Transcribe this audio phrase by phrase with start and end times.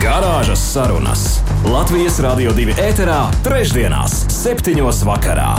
[0.00, 1.22] Garāžas sarunas
[1.68, 5.50] Latvijas Rādio 2 ēterā, trešdienās, septiņos vakarā.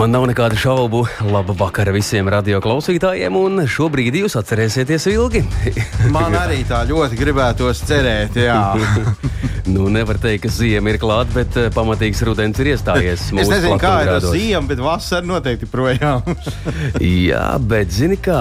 [0.00, 1.02] Man nav nekādu šaubu.
[1.28, 5.44] Labu vakaru visiem radioklausītājiem, un šobrīd jūs atcerēsieties ilgi.
[6.16, 8.56] Man arī tā ļoti gribētos cerēt, jā.
[9.68, 13.28] nu, nevar teikt, ka ziema ir klāta, bet uh, pamatīgs rudens ir iestājies.
[13.28, 16.24] es nezinu, kā ir ar ziemu, bet vasara noteikti projām.
[17.28, 18.40] jā, bet zini kā,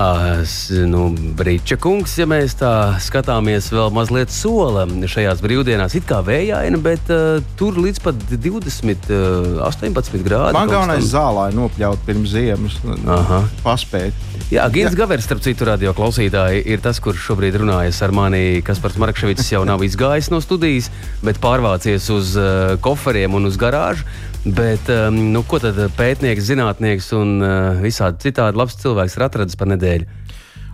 [0.87, 6.79] nu, Brīča kungs, ja mēs tā skatāmies vēl mazliet sola šajās brīvdienās, it kā vējaina,
[6.81, 10.55] bet uh, tur līdz pat 20, uh, 18 grādi.
[10.55, 12.77] Man galvenais zālē lai nopļautu pirms ziemas,
[13.09, 13.41] Aha.
[13.63, 14.17] paspēt.
[14.51, 18.61] Jā, Gins Gavers, starp citu, radio klausītāji, ir tas, kurš šobrīd runājas ar mani.
[18.65, 20.89] Kaspars Markevits jau nav izgājis no studijas,
[21.25, 24.05] bet pārvācies uz uh, koferiem un uz garāžu.
[24.41, 29.59] Bet, um, nu, ko tad pētnieks, zinātnieks un uh, visādi citādi labs cilvēks ir atradis
[29.59, 30.07] par nedēļu?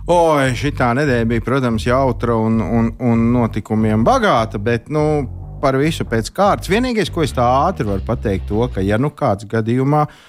[0.08, 5.04] Oi, šī nedēļa bija, protams, jautra un, un, un notikumiem bagāta, bet nu,
[5.60, 6.70] par visu pēc kārtas.
[6.72, 10.24] Vienīgais, ko es tā ātri varu pateikt, to, ka, ja nu kāds gadījumā uh,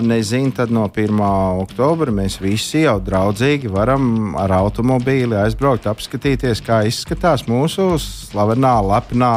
[0.00, 1.20] nezinu, tad no 1.
[1.62, 9.34] oktobra mēs visi jau draudzīgi varam ar automobīli aizbraukt, apskatīties, kā izskatās mūsu slavenā, lepnā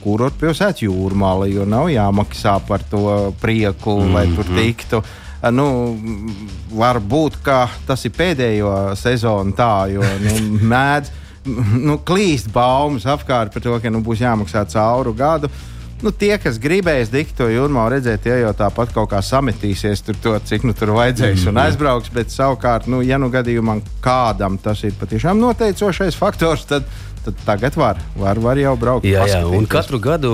[0.00, 4.14] kurorta pilsēta jūrmāla, jo nav jāmaksā par to prieku, mm -hmm.
[4.14, 4.56] lai tur mhm.
[4.56, 5.02] tiktu.
[5.50, 5.98] Nu,
[6.70, 7.36] varbūt
[7.86, 11.10] tas ir pēdējo sezonu tā, jo nu, mēdz
[11.82, 15.46] nu, klīst baumas apkārt par to, ka nu, būs jāmaksā cauru gadu.
[15.46, 15.71] Uh,
[16.02, 20.34] nu, tie, kas gribēs diktu jūrmā redzēt, ja jau tāpat kaut kā sametīsies tur, to,
[20.48, 21.62] cik nu tur vajadzēs mm un mhm.
[21.66, 26.88] aizbrauks, bet savukārt, nu, ja nu gadījumā kādam tas ir patiešām noteicošais faktors, tad
[27.24, 29.06] tad tagad var, var, var jau braukt.
[29.06, 30.32] Jā, jā, un katru gadu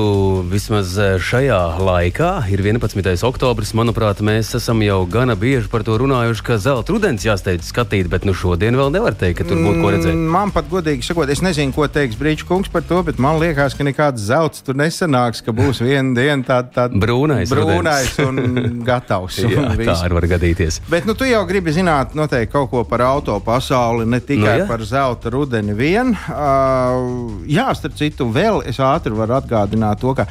[0.48, 3.12] vismaz eh, šajā laikā ir 11.
[3.28, 3.74] oktobris.
[3.76, 8.24] Manuprāt, mēs esam jau gana bieži par to runājuši, ka zelta rudens jāsteidz skatīt, bet
[8.28, 10.14] nu šodien vēl nevar teikt, ka tur būtu ko redzēt.
[10.14, 13.40] Mm, man pat godīgi sakot, es nezinu, ko teiks Brīča kungs par to, bet man
[13.42, 18.42] liekas, ka nekāds zelts tur nesanāks, ka būs viena diena tāda tā brūnais, brūnais un
[18.88, 19.42] gatavs.
[19.44, 20.80] jā, un tā arī var gadīties.
[20.88, 24.64] Bet nu, tu jau gribi zināt noteikti kaut ko par auto pasauli, ne tikai nu,
[24.64, 24.68] jā.
[24.70, 26.16] par zelta rudeni vien.
[26.28, 26.77] Uh,
[27.48, 30.28] jā, starp citu, vēl es ātri varu atgādināt to, ka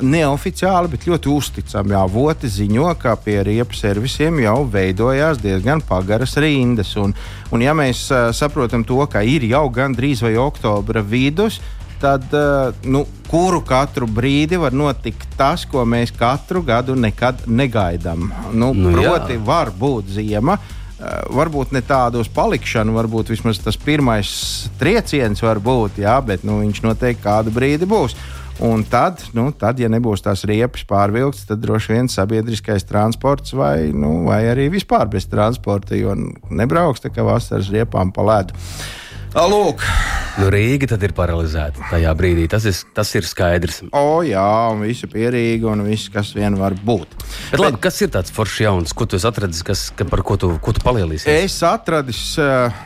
[0.00, 6.94] neoficiāli, bet ļoti uzticami avoti ziņo, ka pie riepu servisiem jau veidojās diezgan pagaras rindas.
[6.96, 7.12] Un,
[7.52, 8.06] un ja mēs
[8.36, 11.60] saprotam to, ka ir jau gandrīz vai oktobra vidus,
[12.00, 12.32] tad
[12.86, 18.30] nu, kuru katru brīdi var notikt tas, ko mēs katru gadu nekad negaidām.
[18.54, 19.44] Nu, nu, proti, jā.
[19.44, 20.56] var būt ziema.
[20.98, 24.30] Uh, Eh, varbūt ne tādu uz palikšanu, varbūt vismaz tas pirmais
[24.80, 28.16] trieciens var būt, jā, bet nu, viņš noteikti kādu brīdi būs.
[28.66, 33.92] Un tad, nu, tad, ja nebūs tās riepas pārvilktas, tad droši vien sabiedriskais transports vai,
[33.94, 36.16] nu, vai arī vispār bez transporta, jo
[36.50, 38.58] nebrauks tā kā vasaras riepām pa ledu.
[39.34, 39.82] Lūk.
[40.38, 42.46] Nu, Rīga tad ir paralizēta tajā brīdī.
[42.50, 43.80] Tas ir, tas ir skaidrs.
[43.90, 47.16] O, jā, un visi pierīgi, un viss, kas vien var būt.
[47.50, 50.38] Bet, labi, Bet, kas ir tāds foršs jauns, ko tu atradzi, kas, ka, par ko
[50.40, 51.28] tu, ko tu palielīsies?
[51.44, 52.14] Es atradu.
[52.38, 52.84] Uh,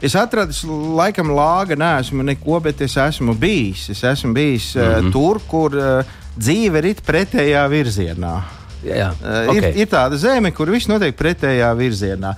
[0.00, 0.54] Es atradu,
[0.96, 3.90] laikam, lāga, neesmu neko, bet es esmu bijis.
[3.92, 5.08] Es esmu bijis mm -hmm.
[5.08, 8.59] uh, tur, kur uh, dzīve ir pretējā virzienā.
[8.84, 9.08] Jā, jā.
[9.20, 9.70] Uh, okay.
[9.72, 12.34] ir, ir tāda zeme, kur viss notiek pretējā virzienā.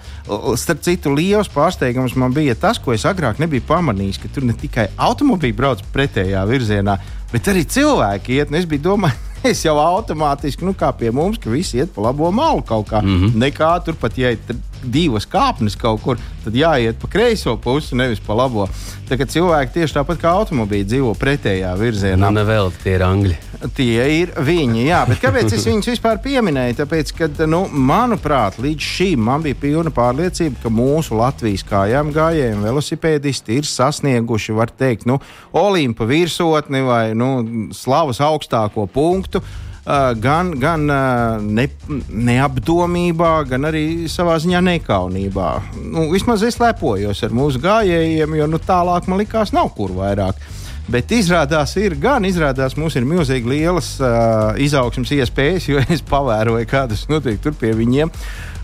[0.59, 4.57] Starp citu, liels pārsteigums man bija tas, ko es agrāk nebiju pamanījis, ka tur ne
[4.59, 6.99] tikai automobīļi brauc pretējā virzienā,
[7.33, 8.57] bet arī cilvēki iet.
[8.59, 12.31] Es biju domājis, es jau automātiski, nu, kā pie mums, ka visi iet pa labo
[12.35, 13.03] malu kaut kā.
[13.03, 13.41] Mm -hmm.
[13.47, 14.39] Nekā tur pat, ja ir
[14.85, 18.69] divas kāpnes kaut kur, tad jāiet pa kreiso pusi, nevis pa labo.
[19.13, 22.31] Kā cilvēki tieši tāpat kā automobīļi dzīvo pretējā virzienā.
[22.31, 23.35] Nu, nevēl tie ir angļi.
[23.77, 26.79] Tie ir viņi, jā, bet kāpēc es viņus vispār pieminēju?
[26.81, 32.57] Tāpēc, ka, nu, manuprāt, līdz šim man bija pilna pārliecība, ka mūsu Latvijas kājām gājēji
[32.57, 35.21] un velosipēdisti ir sasnieguši, var teikt, nu,
[35.53, 39.45] Olimpa virsotni vai nu, slavas augstāko punktu.
[39.83, 41.65] Uh, gan gan uh, ne,
[42.07, 45.49] neapdomībā, gan arī savā ziņā nekaunībā.
[45.91, 50.39] Nu, vismaz es lepojos ar mūsu gājējiem, jo nu, tālāk man likās, nav kur vairāk.
[50.87, 56.71] Bet izrādās, ir gan izrādās, mums ir milzīgi lielas uh, izaugsmas iespējas, jo es pavēroju,
[56.71, 58.15] kādas notiek tur pie viņiem.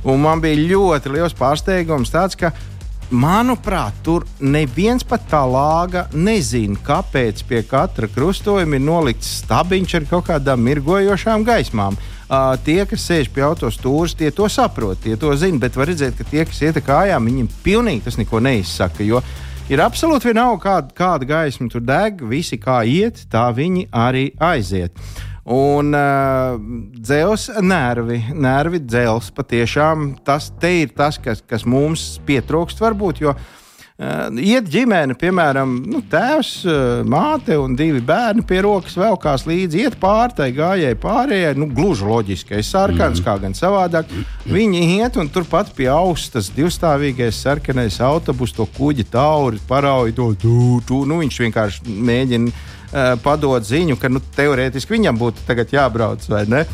[0.07, 2.55] Un man bija ļoti liels pārsteigums tāds, ka
[3.11, 10.07] manuprāt, tur neviens pat tā lāga nezina, kāpēc pie katra krustojuma ir nolikts stabiņš ar
[10.11, 11.97] kaut kādām mirgojošām gaismām.
[12.29, 16.19] Uh, tie, kas sēž pie autostūras, tie to saprot, tie to zina, bet var redzēt,
[16.19, 19.07] ka tie, kas iet kājām, viņiem pilnīgi tas neko neizsaka.
[19.07, 19.23] Jo
[19.73, 24.93] ir absolūti vienalga, kāda, kāda gaisma tur deg, visi kā iet, tā viņi arī aiziet.
[25.49, 26.59] Un uh,
[27.01, 33.23] dzels nervi, nervi dzels patiešām tas ir tas, kas, kas mums pietrūkst varbūt.
[33.23, 39.47] Jo, uh, iet ģimene, piemēram, nu, tēvs, uh, māte un divi bērni pie rokas velkās
[39.49, 43.25] līdzi, iet pāri tai gājēji pārējai, nu, gluži loģiskais sarkans, mm.
[43.25, 44.13] kā gan savādāk.
[44.45, 51.07] Viņi iet un turpat pie austas divstāvīgais sarkanais autobus, to kuģi tauri, parauj to tūtu.
[51.09, 56.67] Nu, viņš vienkārši mēģina uh, padot ziņu, ka nu, teorētiski viņam būtu jābrauc vai ne.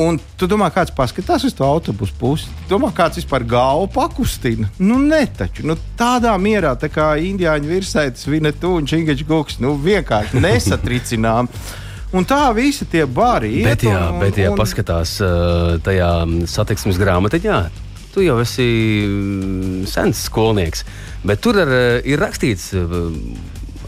[0.00, 2.48] Un tu domā, kāds paskatās uz to autobusu pusi?
[2.64, 4.70] Tu domā, kāds vispār galvu pakustina?
[4.80, 5.66] Nu, ne taču.
[5.68, 11.50] Nu, tādā mierā, tā kā indiāņu virsētas, Vinetu un Čingačs Guks, nu, vienkārši nesatricinām.
[12.16, 13.68] Un tā visi tie bari ir.
[13.68, 14.56] Bet, jā, un, bet, ja un...
[14.56, 16.10] paskatās uh, tajā
[16.48, 17.60] satiksmes grāmatiņā,
[18.14, 18.68] tu jau esi
[19.04, 20.86] mm, sens skolnieks,
[21.24, 22.72] bet tur ar, ir rakstīts.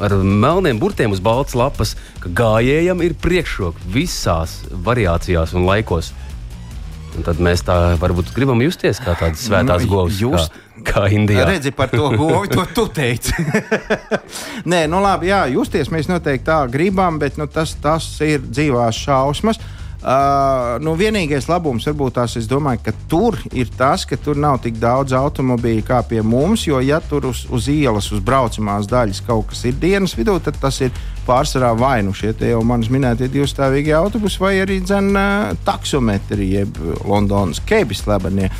[0.03, 6.13] Ar melniem burtiem uz balts lapas, ka gājējam ir priekšroka visās variācijās un laikos.
[7.15, 10.19] Un tad mēs tā varbūt gribam justies kā tādas svētās nu, govs.
[10.19, 10.57] Just...
[10.75, 11.45] Kā, kā Indijā.
[11.47, 13.33] Redzi par to govi, to tu teici.
[14.71, 18.99] Nē, nu labi, jā, justies mēs noteikti tā gribam, bet nu, tas, tas ir dzīvās
[19.07, 19.63] šausmas.
[19.63, 19.74] Uh,
[20.05, 24.59] Uh, nu, vienīgais labums varbūt tās, es domāju, ka tur ir tas, ka tur nav
[24.61, 26.67] tik daudz automobīļu kā pie mums.
[26.69, 30.61] Jo, ja tur uz, uz ielas, uz braucamās daļas kaut kas ir dienas vidū, tad
[30.61, 30.93] tas ir
[31.25, 36.85] pārsvarā vai nu šie jau manis minētie divstāvīgie autobusi, vai arī dzen, uh, taksometri, jeb
[37.09, 38.53] Londonas kebis lebenie.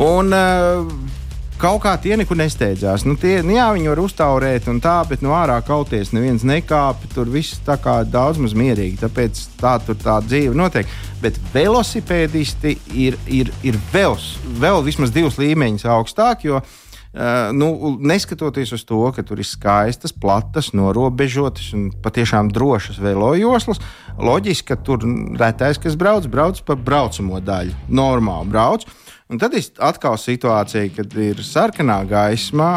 [0.00, 1.17] Un, uh,
[1.58, 3.04] kaut kā tie nekur nesteidzās.
[3.08, 7.10] Nu, tie, nu, jā, viņi var uztaurēt un tā, bet no ārā kauties neviens nekāpa.
[7.14, 9.00] Tur viss tā kā daudz maz mierīgi.
[9.02, 10.90] Tāpēc tā tur tā dzīve notiek.
[11.22, 14.14] Bet velosipēdisti ir, ir, ir vēl,
[14.62, 16.46] vēl vismaz divus līmeņus augstāk.
[16.48, 16.62] Jo,
[17.08, 23.80] Uh, nu, neskatoties uz to, ka tur ir skaistas, platas, norobežotas un patiešām drošas velojoslas,
[24.20, 25.06] loģiski, ka tur
[25.40, 27.72] retais, kas brauc, brauc pa braucamo daļu.
[27.88, 28.84] Normāli brauc.
[28.84, 32.70] Uh, Un tad ir atkal situācija, kad ir sarkanā gaisma.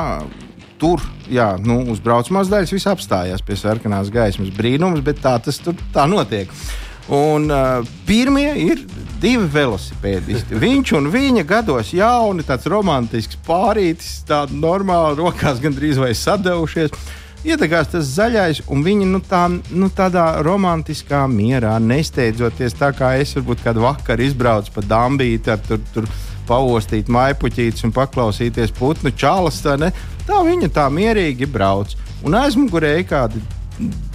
[0.81, 0.99] Tur,
[1.29, 4.49] jā, nu, uz braucamās daļas viss apstājās pie sarkanās gaismas.
[4.57, 6.51] Brīnums, bet tā tas tur tā notiek.
[7.11, 8.83] Un uh, pirmie ir
[9.21, 10.57] divi velosipēdisti.
[10.59, 16.91] Viņš un viņa gados jauni, tāds romantisks pārītis, tāda normāla, rokās gandrīz vai sadevušies.
[17.41, 23.33] Ietekās tas zaļais, un viņi nu, tā, nu, tādā romantiskā mierā, nesteidzoties tā kā es
[23.37, 25.81] varbūt kādu vakaru izbraucu pa dambīti ar tur.
[25.95, 26.09] tur
[26.51, 29.61] paostīt maipuķītes un paklausīties putnu čālas.
[29.63, 29.91] Tā, ne?
[30.27, 31.95] tā viņa tā mierīgi brauc.
[32.25, 33.41] Un aizmugurē ir kādi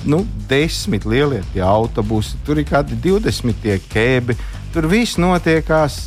[0.06, 4.36] nu, desmit lielie autobusi, tur ir kādi 20 kēbi.
[4.74, 6.06] Tur viss notiekās.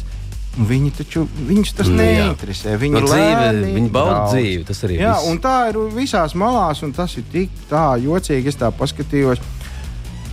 [0.57, 2.74] Viņi taču viņus tas nu, neinteresē.
[2.81, 4.66] Viņi nu, dzīve, viņi bauda dzīvi.
[4.68, 5.42] Tas arī jā, viss.
[5.44, 8.50] tā ir visās malās, un tas ir tik tā jocīgi.
[8.50, 9.44] Es tā paskatījos.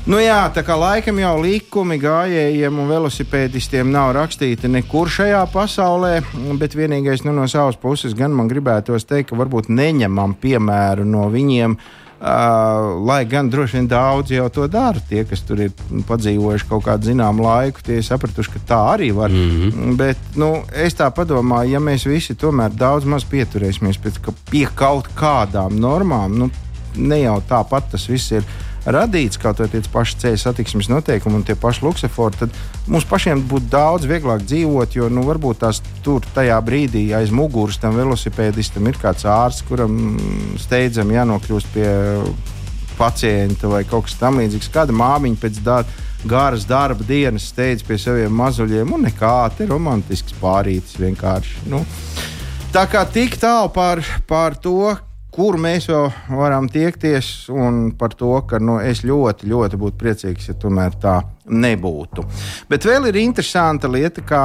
[0.06, 6.20] Nu jā, tā kā laikam jau likumi gājējiem un velosipēdistiem nav rakstīti nekur šajā pasaulē,
[6.60, 11.26] bet vienīgais nu, no savas puses gan man gribētos teikt, ka varbūt neņemam piemēru no
[11.34, 11.74] viņiem.
[11.74, 15.72] Uh, lai gan droši vien daudz jau to dara, tie, kas tur ir
[16.08, 19.30] padzīvojuši kaut kādu zināmu laiku, tie ir sapratuši, ka tā arī var.
[19.30, 19.96] Mm -hmm.
[19.96, 24.12] Bet nu, es tā domāju, ja mēs visi tomēr daudz maz pieturēsimies pie,
[24.50, 26.50] pie kaut kādām normām, nu,
[26.96, 28.44] ne jau tāpat tas viss ir
[28.86, 33.42] radīts kaut vai tie paši ceļu satiksmes noteikumi un tie paši luksefori, tad mums pašiem
[33.50, 38.86] būtu daudz vieglāk dzīvot, jo nu, varbūt tās tur tajā brīdī aiz muguras tam velosipēdistam
[38.86, 40.16] ir kāds ārsts, kuram
[40.62, 41.88] steidzami jānokļūst pie
[42.96, 44.72] pacienta vai kaut kas tamlīdzīgs.
[44.72, 50.34] Kāda māmiņa pēc darba garas darba dienas steidz pie saviem mazuļiem, un nekā te romantisks
[50.40, 51.66] pārītis vienkārši.
[51.70, 51.82] Nu,
[52.74, 54.96] tā kā tik tālu par, par to,
[55.36, 60.48] kur mēs vēl varam tiekties, un par to, ka nu, es ļoti, ļoti būtu priecīgs,
[60.50, 62.24] ja tomēr tā nebūtu.
[62.70, 64.44] Bet vēl ir interesanta lieta, kā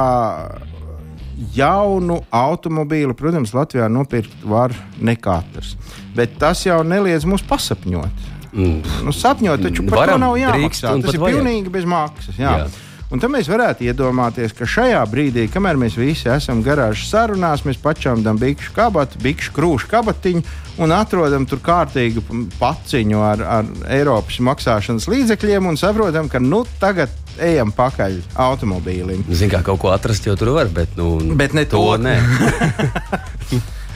[1.56, 5.74] jaunu automobīlu, protams, Latvijā nopirkt var ne katrs.
[6.16, 8.30] Bet tas jau neliedz mums pasapņot.
[8.52, 8.80] Mm.
[9.06, 10.92] Nu, sapņot, taču par Varam, to nav jāmaksā.
[11.00, 11.38] Tas ir vajag.
[11.40, 12.36] pilnīgi bez maksas.
[12.36, 12.56] Jā.
[12.60, 12.66] Jā.
[13.12, 17.76] Un tad mēs varētu iedomāties, ka šajā brīdī, kamēr mēs visi esam garāžas sarunās, mēs
[17.82, 20.40] pačāmdam bikšu kabatu, bikšu krūšu kabatiņu
[20.80, 22.24] un atrodam tur kārtīgu
[22.56, 28.16] paciņu ar, ar Eiropas maksāšanas līdzekļiem un saprotam, ka nu tagad ejam pakaļ
[28.46, 29.26] automobīlim.
[29.28, 31.84] Ziniet, kā kaut ko atrast, jau tur var, bet, nu, bet ne to.
[31.84, 32.16] to nē.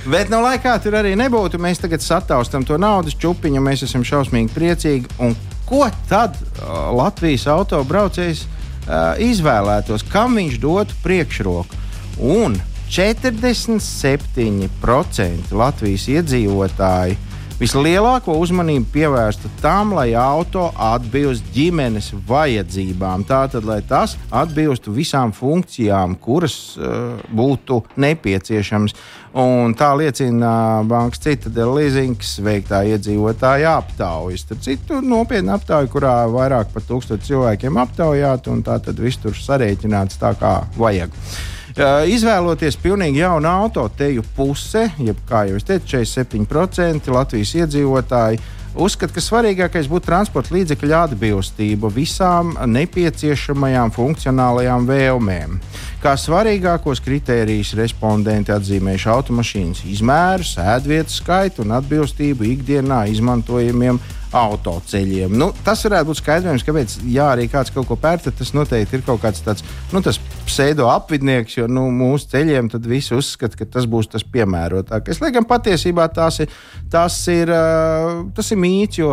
[0.06, 4.04] Bet, nu, lai kā tur arī nebūtu, mēs tagad sataustam to naudas čupiņu, mēs esam
[4.06, 5.16] šausmīgi priecīgi.
[5.18, 5.34] Un
[5.66, 8.44] ko tad uh, Latvijas autobraucējs
[9.22, 11.74] izvēlētos, kam viņš dotu priekšroku?
[12.22, 12.56] Un
[12.88, 17.16] 47% Latvijas iedzīvotāji
[17.60, 23.24] vislielāko uzmanību pievērsta tam, lai auto atbilst ģimenes vajadzībām.
[23.28, 28.96] Tātad, lai tas atbilstu visām funkcijām, kuras uh, būtu nepieciešamas.
[29.36, 34.38] Un tā liecina Bankas Citadela Leasings veiktā iedzīvotāja aptauja.
[34.40, 39.36] Starp citu, nopietna aptauja, kurā vairāk par tūkstošu cilvēkiem aptaujāt, un tā tad viss tur
[39.36, 41.12] sarēķināts tā kā vajag.
[41.76, 48.40] Izvēloties pilnīgi jaunu auto, teju puse, jeb kā jau es teicu, 47% Latvijas iedzīvotāji
[48.80, 55.60] uzskata, ka svarīgākais būtu transporta līdzekļa atbilstība visām nepieciešamajām funkcionālajām vēlmēm.
[56.00, 64.00] Kā svarīgākos kritērijus respondenti atzīmējuši automašīnas izmēru, sēdvietu skaitu un atbilstību ikdienā izmantojamiem
[64.36, 65.32] autoceļiem.
[65.38, 69.04] Nu, tas varētu būt skaidrojums, kāpēc, ja arī kāds kaut ko pērta, tas noteikti ir
[69.06, 69.64] kaut kāds tāds
[69.94, 70.02] nu,
[70.46, 75.20] pseido apvidnieks, jo nu, mūsu ceļiem tad visi uzskata, ka tas būs tas piemērotākais.
[75.22, 76.52] Lai gan patiesībā tas ir,
[76.92, 77.52] tas ir,
[78.36, 79.10] tas ir mīts, jo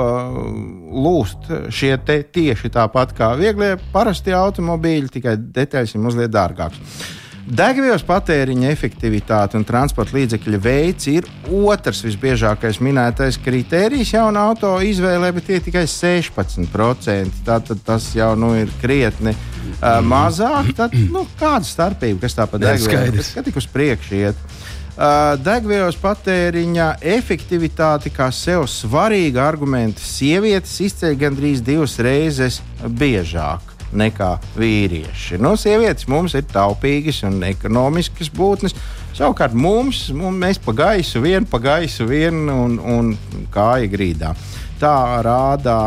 [1.08, 7.04] lūst šie tieši tāpat kā vieglie parasti automobīļi, tikai detaļas ir mazliet dārgākas.
[7.44, 15.34] Degvielas patēriņa efektivitāte un transporta līdzekļa veids ir otrs visbiežākais minētais kritērijs jaunā auto izvēlē,
[15.36, 17.42] bet tie tikai 16%.
[17.44, 20.72] Tātad tas jau nu, ir krietni uh, mazāk.
[20.78, 23.20] Tad, nu, kāda starpība, kas tā pa degvielu?
[23.20, 24.48] Tas tik uz priekšu iet.
[24.94, 34.32] Uh, degvielas patēriņa efektivitāte kā sev svarīga argumenta sievietes izceļ gandrīz divas reizes biežāk nekā
[34.58, 35.40] vīrieši.
[35.42, 38.76] Nu, sievietes mums ir taupīgas un ekonomiskas būtnes.
[39.14, 43.14] Savukārt mums, mums pa gaisu vienu, pa gaisu vienu un, un
[43.54, 44.34] kāja grīdā.
[44.82, 45.78] Tā rāda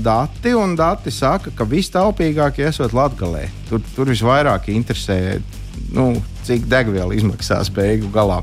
[0.00, 3.50] dati, un dati saka, ka vistaupīgākie esot Latvijā.
[3.68, 5.18] Tur, tur visvairāk interesē,
[5.92, 6.12] nu,
[6.46, 8.38] cik degviela izmaksās beigu galā.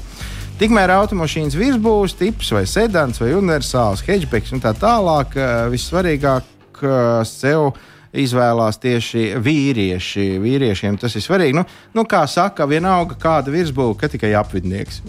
[0.60, 5.34] Tikmēr automašīnas virsbūves tips, vai sedans, vai universāls hatchbacks un tā tālāk,
[5.74, 6.84] vissvarīgāk
[7.26, 7.72] sev
[8.14, 10.26] izvēlās tieši vīrieši.
[10.44, 11.56] Vīriešiem tas ir svarīgi.
[11.58, 11.66] Nu,
[11.98, 15.02] nu, kā saka, vienalga kāda virsbūve, ka tikai apvidnieks.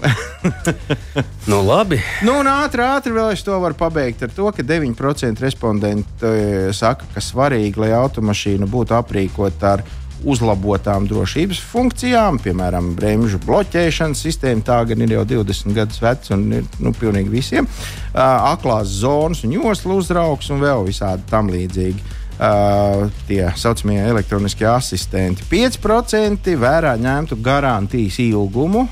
[1.50, 2.00] nu, labi.
[2.25, 6.73] Nu, un ātri, ātri vēl es to varu pabeigt ar to, ka 9% respondentu e,
[6.76, 9.84] saka, ka svarīgi, lai automašīna būtu aprīkota ar
[10.25, 14.64] uzlabotām drošības funkcijām, piemēram, bremžu bloķēšanas sistēma.
[14.64, 17.68] Tā gan ir jau 20 gadus veca un ir nu, pilnīgi visiem.
[17.68, 18.23] Uh,
[18.54, 25.47] aklās zonas un joslu uzraugs un vēl visādi tam līdzīgi uh, tie saucamie elektroniskie asistenti.
[25.50, 28.87] 5% vērā ņemtu garantijas ilgumu,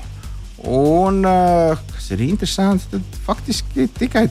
[0.63, 4.27] un, uh, kas ir interesanti, tad faktiski tikai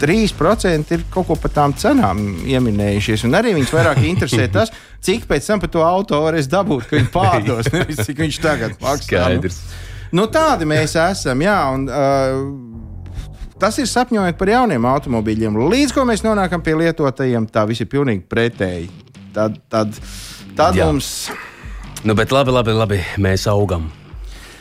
[0.00, 3.24] 3% ir kaut ko par tām cenām ieminējušies.
[3.28, 4.74] Un arī viņus vairāk interesē tas,
[5.04, 8.78] cik pēc tam par to auto varēs dabūt, ka viņi pārdos, nevis cik viņš tagad
[8.82, 9.08] maksā.
[9.08, 9.60] Skaidrs.
[10.14, 11.56] Nu, tādi mēs esam, jā.
[11.74, 12.42] Un, uh,
[13.64, 15.54] Tas ir sapņojot par jauniem automobīļiem.
[15.72, 18.90] Līdz ko mēs nonākam pie lietotajiem, tā viss ir pilnīgi pretēji.
[19.32, 19.94] Tad, tad,
[20.52, 20.90] tad Jā.
[20.90, 21.30] mums.
[22.04, 23.86] Nu, bet labi, labi, labi, mēs augam.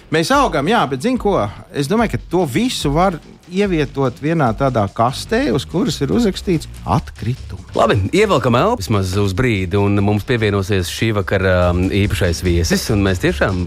[0.08, 1.36] Mēs augam, jā, bet zinu, ko?
[1.76, 3.18] Es domāju, ka to visu var
[3.52, 7.74] ievietot vienā tādā kastē, uz kuras ir uzrakstīts atkritumi.
[7.76, 12.88] Labi, ievelkam elpu vismaz uz brīdi, un mums pievienosies šī vakara um, īpašais viesis.
[12.96, 13.66] Mēs tiešām,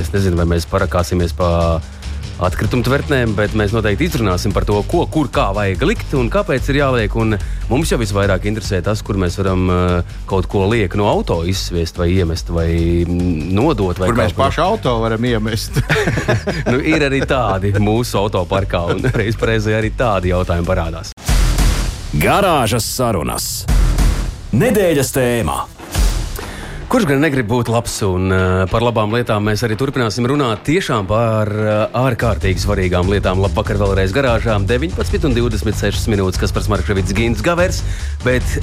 [0.00, 1.50] es nezinu, vai mēs parakāsimies pa
[2.44, 6.70] atkritumu tvertnēm, bet mēs noteikti izrunāsim par to, ko, kur, kā vajag likt un kāpēc
[6.70, 7.16] ir jāliek.
[7.18, 7.36] Un
[7.70, 11.98] mums jau visvairāk interesē tas, kur mēs varam uh, kaut ko liek no auto izsviest
[12.00, 12.70] vai iemest vai
[13.08, 13.98] nodot.
[13.98, 15.80] Vai kur mēs pašu auto varam iemest?
[16.72, 21.14] nu, ir arī tādi mūsu autoparkā, un reizē arī tādi jautājumi parādās.
[22.18, 23.50] Garāžas sarunas.
[24.56, 25.58] Nedēļas tēmā.
[26.88, 31.04] Kurš gan negrib būt labs, un uh, par labām lietām mēs arī turpināsim runāt tiešām
[31.10, 33.42] par uh, ārkārtīgi svarīgām lietām.
[33.44, 37.82] Labvakar vēlreiz garāžā 19 un 26 minūtes, kas par Markevits Gīns Gavers.
[38.24, 38.56] Bet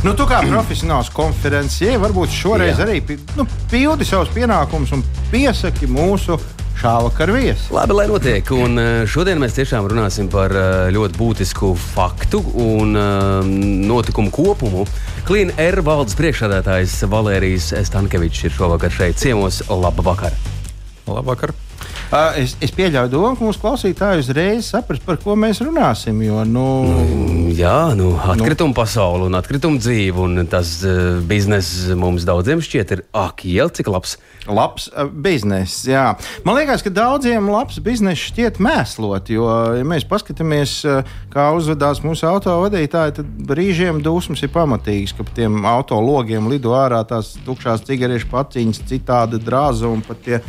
[0.00, 2.86] Nu, tu kā profesionāls konferencier, varbūt šoreiz Jā.
[2.86, 6.40] arī nu, pildi savus pienākumus un piesaki mūsu
[6.80, 7.68] šā vakar viesi.
[7.76, 8.48] Labi, lai notiek.
[8.56, 10.56] Un šodien mēs tiešām runāsim par
[10.96, 12.96] ļoti būtisku faktu un
[13.92, 14.88] notikumu kopumu.
[15.26, 19.60] Klīna R valdes priekšsēdētājs Valērijas Stankevičs ir šovakar šeit ciemos.
[19.68, 20.34] Labvakar!
[21.10, 21.54] Labvakar!
[22.10, 26.16] Uh, es, es pieļauju domu, ka mūsu klausītāji uzreiz saprast, par ko mēs runāsim.
[26.24, 28.74] Jo, nu, nu, jā, nu, atkrituma nu.
[28.74, 30.18] pasaule un atkrituma dzīve.
[30.24, 34.16] Un tas uh, bizness mums daudziem šķiet, ir ak, jau cik labs.
[34.50, 36.08] Labs uh, bizness, jā.
[36.42, 39.30] Man liekas, ka daudziem labs bizness šķiet mēslot.
[39.30, 39.46] Jo,
[39.78, 45.38] ja mēs paskatāmies, uh, kā uzvedās mūsu autovadītāji, tad brīžiem dusmas ir pamatīgas, ka pa
[45.38, 50.42] tiem autologiem lido ārā tās tukšās cigarešu paciņas, citāda drāza un pat tie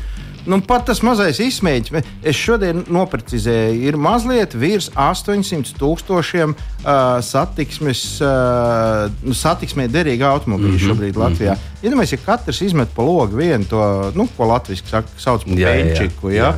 [0.45, 8.03] Nu, pat tas mazais izmēģinājums, es šodien noprecizēju, ir mazliet virs 800 tūkstošiem uh, satiksmes,
[8.25, 10.87] uh, nu, satiksmē derīgu automobīļu mm -hmm.
[10.89, 11.53] šobrīd Latvijā.
[11.53, 11.85] Mm -hmm.
[11.85, 16.29] Iedomājieties, ja katrs izmet pa logu vienu to, nu, ko latviešu sauc par penčiku.
[16.29, 16.43] Ja?
[16.43, 16.53] Jā.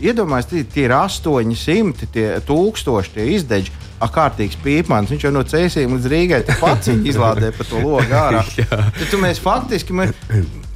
[0.00, 3.70] Iedomājieties, tie, tie ir 800, tie tūkstoši, tie izdeģi.
[3.96, 8.42] A, kārtīgs pīpmans, viņš jau no cēsīm līdz Rīgai pats izlādē pa to logu ārā.
[8.98, 10.12] Tad mēs faktiski mēs,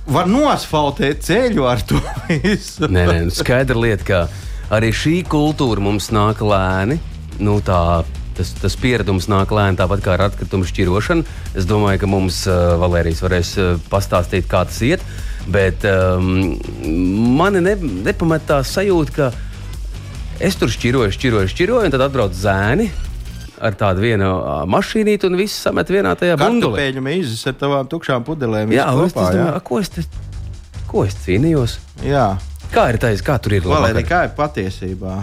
[0.09, 2.89] var nosfaltēt ceļu ar to visu.
[2.89, 7.01] nē, nē, nu, skaidra lieta, ka arī šī kultūra mums nāk lēni.
[7.41, 8.03] Nu, tā,
[8.37, 11.27] tas, tas pieredums nāk lēni, tāpat kā ar atkritumu šķirošanu.
[11.57, 15.05] Es domāju, ka mums uh, Valērijas varēs uh, pastāstīt, kā tas iet.
[15.51, 16.59] Bet um,
[17.39, 17.77] mani ne,
[18.07, 19.31] nepamet tā sajūta, ka
[20.45, 22.91] es tur šķiroju, šķiroju, šķiroju, un tad atbrauc zēni
[23.61, 24.29] ar tādu vienu
[24.71, 26.81] mašīnīti un viss samet vienā tajā bundulē.
[26.81, 28.73] Pēļu mīzes ar tavām tukšām pudelēm.
[28.75, 29.65] Jā, kopā, es domāju, jā.
[29.69, 30.07] ko es, te,
[30.91, 31.77] ko es cīnījos?
[32.07, 32.31] Jā.
[32.71, 33.67] Kā ir taisa, kā tur ir?
[33.67, 35.19] Valērija, kā ir patiesībā?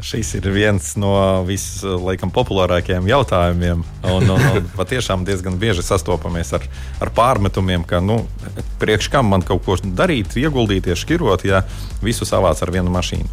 [0.00, 1.12] Šis ir viens no
[1.44, 3.82] vispopulārākajiem jautājumiem.
[4.08, 6.64] Un, un, un patiešām diezgan bieži sastopamies ar,
[7.04, 8.22] ar pārmetumiem, ka nu,
[8.80, 11.62] priekš kam man kaut ko darīt, ieguldīties, šķirot, ja
[12.04, 13.28] visu savāc ar vienu mašīnu.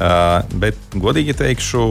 [0.00, 1.82] Uh, bet, godīgi teikšu,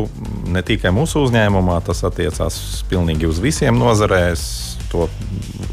[0.52, 2.58] ne tikai mūsu uzņēmumā, tas attiecās
[2.90, 4.46] pilnīgi uz visiem nozarēs.
[4.92, 5.06] To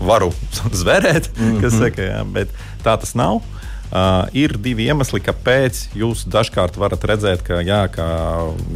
[0.04, 0.30] varu
[0.80, 1.60] zvērēt, mm -hmm.
[1.62, 2.52] kas saka, jā, bet
[2.84, 3.40] tā tas nav.
[3.88, 8.04] Uh, ir divi iemesli, kāpēc jūs dažkārt varat redzēt, ka, jā, ka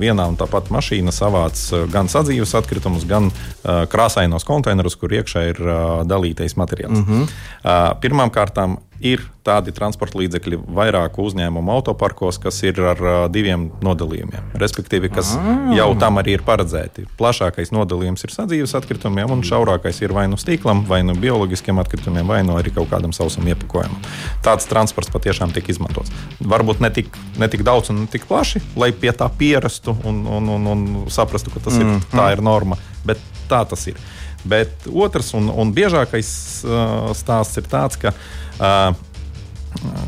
[0.01, 1.61] vienā un tā pati mašīna savāc
[1.93, 6.97] gan sadzīves atkritumus, gan uh, krāsainos konteinerus, kur iekšā ir uh, dalītais materiāls.
[6.97, 7.29] Mm -hmm.
[7.29, 8.57] uh, Pirmkārt,
[9.03, 13.01] ir tādi transporta līdzekļi vairāku uzņēmumu autoparkos, kas ir ar
[13.35, 14.53] diviem nodalījumiem.
[14.63, 15.73] Respektīvi, kas ah.
[15.75, 17.09] jau tam arī ir paredzēti.
[17.19, 22.31] Plašākais nodalījums ir sadzīves atkritumiem, un šaurākais ir vai nu stīklam, vai nu bioloģiskiem atkritumiem,
[22.31, 23.99] vai nu arī kaut kādam sausam iepakojumam.
[24.47, 26.15] Tāds transports patiešām tiek izmantots.
[26.39, 27.11] Varbūt ne tik,
[27.43, 30.89] ne tik daudz un ne tik plaši, lai pie tā pierastu un, un, un, un
[31.11, 31.99] saprastu, ka tas mm.
[31.99, 33.99] ir, tā ir norma, bet tā tas ir.
[34.47, 36.31] Bet otrs un, un biežākais
[36.67, 38.23] uh, stāsts ir tāds, ka uh,
[38.63, 38.95] Uh,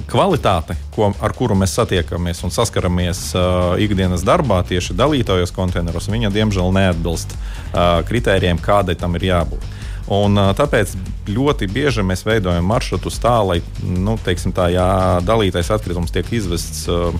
[0.07, 6.31] kvalitāte, ko, ar kuru mēs satiekamies un saskaramies uh, ikdienas darbā, tieši dalītajos konteineros, viņa
[6.35, 9.67] diemžēl neatbilst uh, kritērijiem, kādai tam ir jābūt.
[10.15, 10.93] Un, uh, tāpēc
[11.33, 14.89] ļoti bieži mēs veidojam maršrutus tā, lai nu, teiksim, tā, jā,
[15.25, 17.17] dalītais atkritums tiek izvests uh,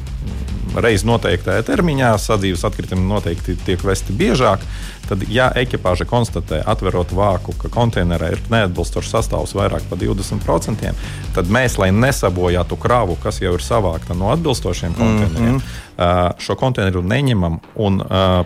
[0.75, 4.63] reizes noteiktajā termiņā, sadzīves atkritumi noteikti tiek vesti biežāk.
[4.63, 10.93] Uh, Tad, ja ekipāža konstatē, atverot vāku, ka konteinerā ir neatbilstošs sastāvs vairāk par 20%,
[11.37, 16.33] tad mēs, lai nesabojātu kravu, kas jau ir savākta no atbilstošiem konteineriem, mm -hmm.
[16.39, 18.01] šo konteineru neņemam un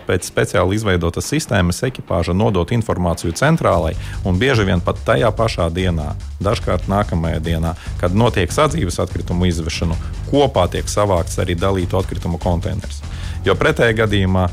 [0.07, 3.93] pēc speciāli izveidotas sistēmas ekipāža nodot informāciju centrālai
[4.23, 9.95] un bieži vien pat tajā pašā dienā, dažkārt nākamajā dienā, kad notiek sadzīves atkritumu izvešana,
[10.31, 13.01] kopā tiek savākts arī dalītu atkritumu konteiners.
[13.45, 14.49] Jo pretējā gadījumā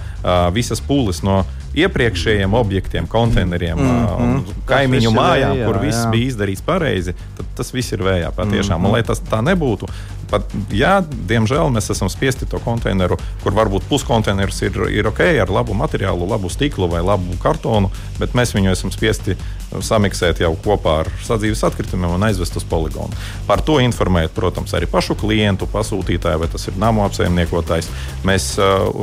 [0.54, 1.44] visas pūles no
[1.76, 4.60] iepriekšējiem objektiem, konteineriem, mm -hmm.
[4.68, 6.10] kaimiņu mājām, vējā, kur viss jā.
[6.10, 8.80] bija izdarīts pareizi, tad tas viss ir vējā patiešām.
[8.80, 8.88] Mm -hmm.
[8.88, 9.88] Un, lai tas tā nebūtu,
[10.30, 10.98] pat, jā,
[11.30, 16.28] diemžēl mēs esam spiesti to konteineru, kur varbūt puskonteiners ir, ir ok ar labu materiālu,
[16.28, 19.36] labu stiklu vai labu kartonu, bet mēs viņu esam spiesti
[19.82, 23.16] samiksēt jau kopā ar sadzīves atkritumiem un aizvest uz poligonu.
[23.48, 27.90] Par to informēt, protams, arī pašu klientu, pasūtītāju, vai tas ir namu apsaimniekotājs.
[28.26, 28.52] Mēs,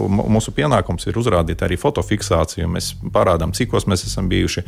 [0.08, 4.66] mūsu pienākums ir uzrādīt arī fotofiksāciju mēs parādām, cikos mēs esam bijuši,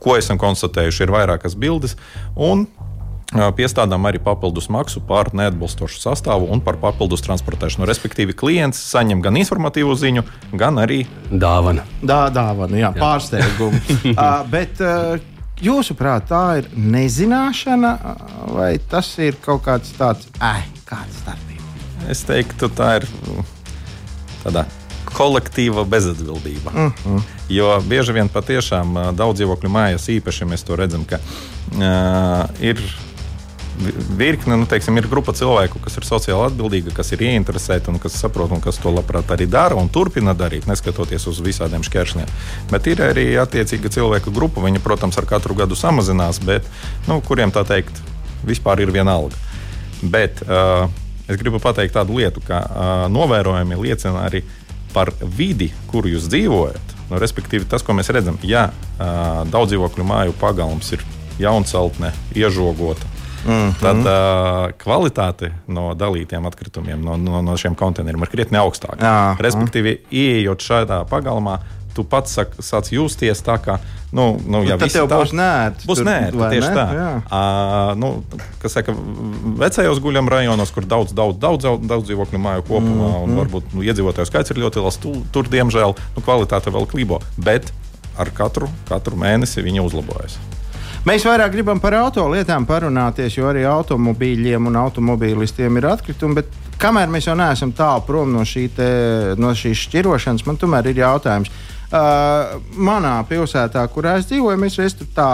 [0.00, 1.98] ko esam konstatējuši, ir vairākas bildes.
[2.34, 2.66] Un
[3.34, 7.86] Piestādām arī papildus maksu par neatbilstošu sastāvu un par papildus transportēšanu.
[7.88, 10.22] Respektīvi, klients saņem gan informatīvu ziņu,
[10.54, 11.82] gan arī dāvanu.
[11.98, 13.00] Dā, dāvanu, jā, jā.
[13.00, 13.80] pārsteigumu.
[14.14, 15.18] uh, bet, uh,
[15.64, 17.90] jūsuprāt, tā ir nezināšana,
[18.54, 21.66] vai tas ir kaut kāds tāds, eh, kāds starpība?
[22.14, 23.08] Es teiktu, tā ir
[24.44, 24.62] tāda
[25.10, 26.70] kolektīva bezatbildība.
[26.70, 27.22] Mm -hmm.
[27.48, 32.80] Jo bieži vien patiešām daudz dzīvokļu mājās īpaši mēs to redzam, ka uh, ir
[34.18, 38.16] virkne, nu, teiksim, ir grupa cilvēku, kas ir sociāli atbildīga, kas ir ieinteresēti un kas
[38.20, 42.34] saprot, un kas to labprāt arī dara un turpina darīt, neskatoties uz visādiem šķēršļiem.
[42.70, 46.68] Bet ir arī attiecīga cilvēku grupa, viņi, protams, ar katru gadu samazinās, bet
[47.08, 47.98] nu, kuriem tā teikt,
[48.46, 49.40] vispār ir viena alga.
[50.02, 50.86] Bet uh,
[51.26, 54.44] es gribu pateikt tādu lietu, ka uh, novērojumi liecina arī
[54.94, 56.94] par vidi, kur jūs dzīvojat.
[57.10, 61.02] Nu, respektīvi, tas, ko mēs redzam, ja uh, daudz dzīvokļu māju pagalms ir
[61.40, 63.08] jaunceltne, iežogota,
[63.44, 63.72] Mm -hmm.
[63.80, 69.00] Tad uh, kvalitāte no dalītiem atkritumiem, no, no, no šiem konteineriem ir krietni augstāka.
[69.00, 71.58] Jā, Respektīvi, ieejot šādā pagalmā,
[71.94, 73.78] tu pats sak, sāc justies tā, kā.
[74.14, 75.86] Nu, nu, ja tad tev tā, būs nērti.
[75.90, 76.74] Būs nērti, tieši ne?
[76.74, 76.86] tā.
[77.24, 78.10] Uh, nu,
[78.62, 78.94] kas saka,
[79.62, 83.42] vecajos guļam rajonos, kur daudz, daudz, daudz, daudz dzīvokļu māju kopumā, mm, un mm.
[83.42, 87.22] varbūt nu, iedzīvotāju skaits ir ļoti liels, tu, tur, diemžēl, nu, kvalitāte vēl klībo.
[87.36, 87.72] Bet
[88.18, 90.38] ar katru, katru mēnesi viņa uzlabojas.
[91.04, 96.38] Mēs vairāk gribam par autolietām parunāties, jo arī automobīļiem un automobīlistiem ir atkritumi.
[96.38, 98.88] Bet kamēr mēs jau neesam tālu prom no, šī te,
[99.36, 101.52] no šīs šķirošanas, man tomēr ir jautājums.
[101.94, 105.28] Uh, manā pilsētā, kurā es dzīvoju, mēs tur tā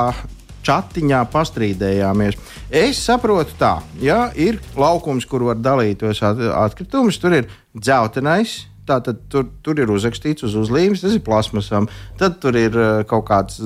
[0.66, 2.40] čatiņā pastrīdējāmies.
[2.82, 9.24] Es saprotu, tā, ja ir laukums, kur var dalīt tos atkritumus, tur ir dzeltenais, Tātad
[9.30, 11.88] tur, tur ir uzrakstīts uz uzlīmes, tas ir plasmasam.
[12.20, 13.60] Tad tur ir uh, kaut kāds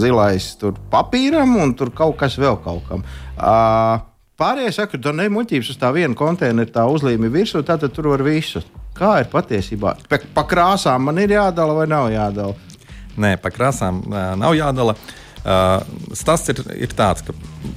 [0.00, 0.52] zilais
[0.92, 3.04] papīram, un tur kaut kas vēl kaut kam.
[3.36, 4.06] Uh,
[4.40, 8.22] Pārējie saka, ka nav muļķības uz tā viena konteineru, tā uzlīme virsū, tad tur var
[8.24, 8.62] visu.
[8.96, 9.92] Kā ir patiesībā?
[10.08, 12.56] Pa, pa krāsām man ir jādala vai nav jādala?
[13.20, 14.96] Nē, pa krāsām nav jādala.
[14.96, 17.34] Uh, stāsts ir, ir tāds, ka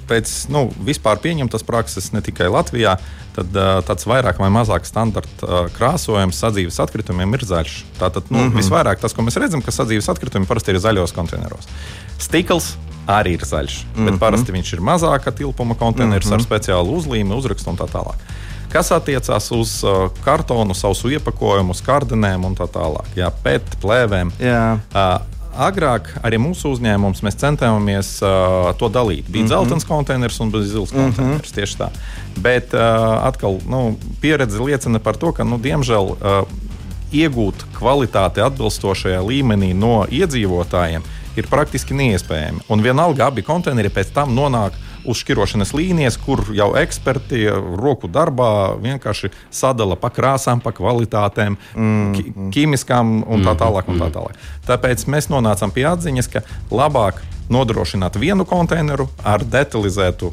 [0.10, 2.98] pēc nu, vispār pieņemtas prakses ne tikai Latvijā,
[3.34, 3.56] tad
[3.88, 7.78] tāds vairāk vai mazāk standarta krāsojums sadzīves atkritumiem ir zaļš.
[8.00, 8.60] Tātad nu, mm -hmm.
[8.60, 11.70] visvairāk tas, ko mēs redzam, ka sadzīves atkritumi parasti ir zaļos konteineros.
[12.20, 12.76] Stikls
[13.08, 14.06] arī ir zaļš, mm -hmm.
[14.12, 16.40] bet parasti viņš ir mazāka tilpuma konteineris mm -hmm.
[16.40, 18.20] ar speciālu uzlīmi, uzrakstu un tā tālāk.
[18.74, 23.06] Kas attiecās uz uh, kartonu, sausu iepakojumu, skardenēm un tā tālāk.
[23.16, 24.32] Jā, pēc plēvēm.
[24.40, 24.80] Jā.
[24.90, 29.28] Uh, agrāk arī mūsu uzņēmums mēs centāmies uh, to dalīt.
[29.28, 29.52] Bija mm -hmm.
[29.52, 31.04] dzeltens konteiners un bija zils mm -hmm.
[31.04, 31.52] konteiners.
[31.52, 31.90] Tieši tā.
[32.38, 32.80] Bet uh,
[33.28, 36.48] atkal nu, pieredze liecina par to, ka, nu, diemžēl, uh,
[37.12, 41.02] iegūt kvalitāti atbilstošajā līmenī no iedzīvotājiem
[41.36, 42.60] ir praktiski neiespējami.
[42.70, 47.44] Un vienalga abi konteineri pēc tam nonāk uz šķirošanas līnijas, kur jau eksperti
[47.80, 53.92] roku darbā vienkārši sadala pa krāsām, pa kvalitātēm, mm, ki ķīmiskām un tā tālāk.
[53.92, 54.16] Un tā mm.
[54.16, 54.50] tālāk.
[54.70, 57.20] Tāpēc mēs nonācām pie atziņas, ka labāk
[57.52, 60.32] nodrošināt vienu konteineru ar detalizētu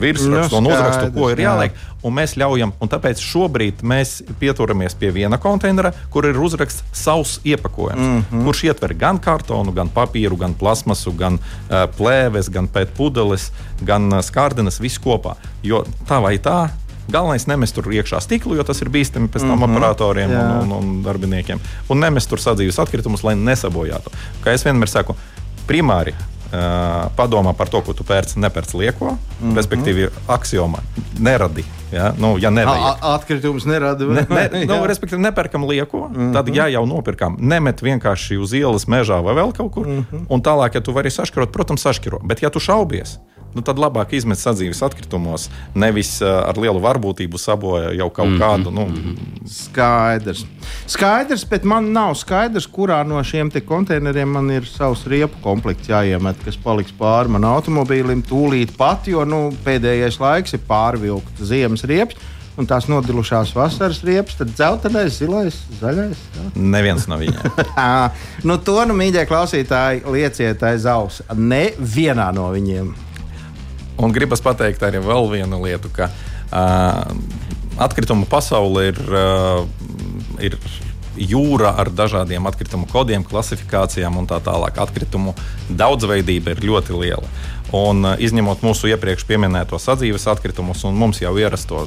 [0.00, 1.80] virsrakstu un uzrakstu, ko ir jāliek.
[2.02, 7.38] Un mēs ļaujam, un tāpēc šobrīd mēs pieturamies pie viena konteinera, kur ir uzraksts savs
[7.46, 8.44] iepakojums, mm -hmm.
[8.44, 13.50] kurš ietver gan kartonu, gan papīru, gan plasmasu, gan uh, plēves, gan pētpudeles,
[13.80, 15.36] gan uh, skārdenes, visu kopā.
[15.62, 16.70] Jo tā vai tā,
[17.10, 19.76] Galvenais nemest tur iekšā stiklu, jo tas ir bīstami pēc tam mm -hmm.
[19.76, 21.60] operatoriem un, un, un darbiniekiem.
[21.88, 24.10] Un nemest tur sadzīves atkritumus, lai nesabojātu.
[24.44, 25.16] Kā es vienmēr saku,
[25.66, 26.14] primāri
[27.16, 29.10] padomā par to, ko tu pērci, nepērci lieko.
[29.10, 29.56] Mm -hmm.
[29.56, 30.78] Respektīvi, axioma
[31.18, 31.64] neradi.
[31.92, 32.96] Ja, nu, ja nevajag.
[33.00, 34.04] Atkritumus nerada.
[34.04, 36.08] Ne, ne, nu, respektīvi, nepērkam lieko.
[36.08, 36.32] Mm -hmm.
[36.32, 39.86] Tad, ja jau nopirkām, nemet vienkārši uz ielas, mežā vai vēl kaut kur.
[39.86, 40.24] Mm -hmm.
[40.28, 42.20] Un tālāk, ja tu vari sašķirot, protams, sašķiro.
[42.24, 43.18] Bet, ja tu šaubies,
[43.54, 48.38] nu, tad labāk izmet sadzīves atkritumos, nevis uh, ar lielu varbūtību sabojā jau kaut mm
[48.38, 48.42] -hmm.
[48.42, 48.70] kādu.
[48.70, 48.88] Nu...
[49.48, 50.44] Skaidrs.
[50.86, 56.36] Skaidrs, bet man nav skaidrs, kurā no šiem konteineriem man ir savs riepu komplekts jāiemet,
[56.44, 62.16] kas paliks pāri manam automobīlim tūlīt pat, jo nu, pēdējais laiks ir pārvilkt ziemas riepas.
[62.52, 66.18] Un tās nodilušās vasaras riepas, tad dzeltenais, zilais, zaļais.
[66.36, 66.50] Jā.
[66.74, 67.62] Neviens no viņiem.
[68.48, 71.24] nu, to nu, mīļie klausītāji, lieciet aiz auss.
[71.32, 72.92] Nevienā no viņiem.
[74.02, 77.12] Un gribas pateikt arī vēl vienu lietu, ka uh,
[77.82, 79.62] atkritumu pasaule ir, uh,
[80.42, 80.58] ir
[81.16, 84.80] jūra ar dažādiem atkritumu kodiem, klasifikācijām un tā tālāk.
[84.80, 85.36] Atkritumu
[85.68, 87.28] daudzveidība ir ļoti liela.
[87.72, 91.86] Un, izņemot mūsu iepriekš minēto sadzīves atkritumus un mums jau ierasto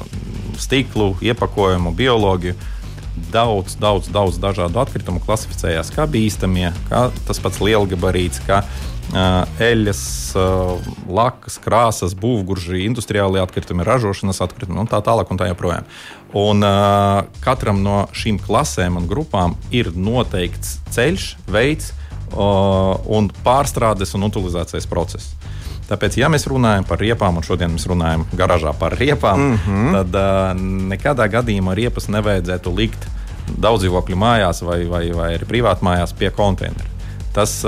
[0.58, 2.56] stiklu, iepakojumu, bioloģiju,
[3.32, 8.62] daudz, daudz, daudz dažādu atkritumu klasificējās kā bīstamie, kā tas pats lielgabarīts, kā
[9.14, 10.02] eļļas,
[11.06, 15.30] lakas, krāsas, būvgurži, industriālie atkritumi, ražošanas atkritumi un tā tālāk.
[15.30, 15.86] Un tā joprojām.
[16.36, 21.92] Un, uh, katram no šīm klasēm un grupām ir noteikts ceļš, veids
[22.34, 25.32] uh, un pārstrādes un utilizācijas process.
[25.86, 29.92] Tāpēc, ja mēs runājam par riepām, un šodien mēs runājam garāžā par riepām, mm -hmm.
[29.92, 33.06] tad uh, nekādā gadījumā riepas nevajadzētu likt
[33.58, 36.96] daudz dzīvokļu mājās vai, vai, vai arī privātmājās pie konteineru
[37.36, 37.60] tas,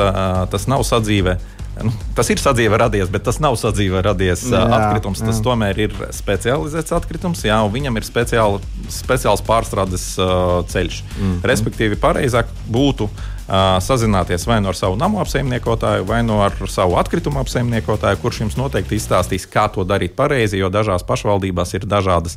[0.50, 1.36] tas nav sadzīve.
[1.78, 5.20] Nu, tas ir sadzīve radies, bet tas nav sadzīve radies jā, atkritums.
[5.22, 5.44] Tas jā.
[5.46, 8.58] tomēr ir specializēts atkritums, jā, un viņam ir speciāli,
[8.90, 11.02] speciāls pārstrādes uh, ceļš.
[11.04, 11.44] Mm -hmm.
[11.52, 16.42] Respektīvi, pareizāk būtu uh, sazināties vai nu no ar savu namu apsaimniekotāju, vai no nu
[16.44, 21.72] ar savu atkritumu apsaimniekotāju, kurš jums noteikti izstāstīs, kā to darīt pareizi, jo dažās pašvaldībās
[21.78, 22.36] ir dažādas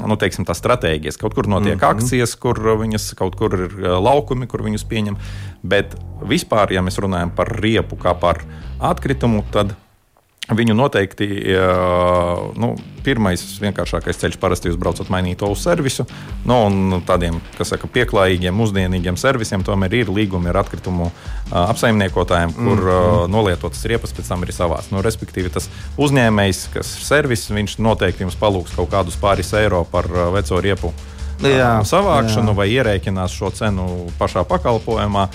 [0.00, 1.18] nu, teiksim, tā stratēģijas.
[1.20, 1.90] Kaut kur notiek mm -hmm.
[1.96, 5.16] akcijas, kur viņas kaut kur ir laukumi, kur viņus pieņem.
[5.62, 8.44] Bet vispār, ja mēs runājam par riepu kā par
[8.80, 9.74] atkritumu, tad
[10.56, 11.26] Viņu noteikti,
[12.60, 12.72] nu,
[13.04, 16.06] pirmais vienkāršākais ceļš parasti jūs braucat mainīt to uz servisu.
[16.48, 21.10] Nu, un tādiem, kas saka, pieklājīgiem, mūsdienīgiem servisiem tomēr ir līgumi ar atkritumu
[21.50, 23.32] apsaimniekotājiem, kur mm, mm.
[23.32, 24.90] nolietotas riepas pēc tam ir savās.
[24.94, 25.68] Nu, respektīvi, tas
[26.00, 30.92] uzņēmējs, kas ir servis, viņš noteikti jums palūgs kaut kādus pāris eiro par veco riepu
[31.42, 32.58] jā, savākšanu jā.
[32.58, 33.88] vai ierēķinās šo cenu
[34.20, 35.28] pašā pakalpojumā.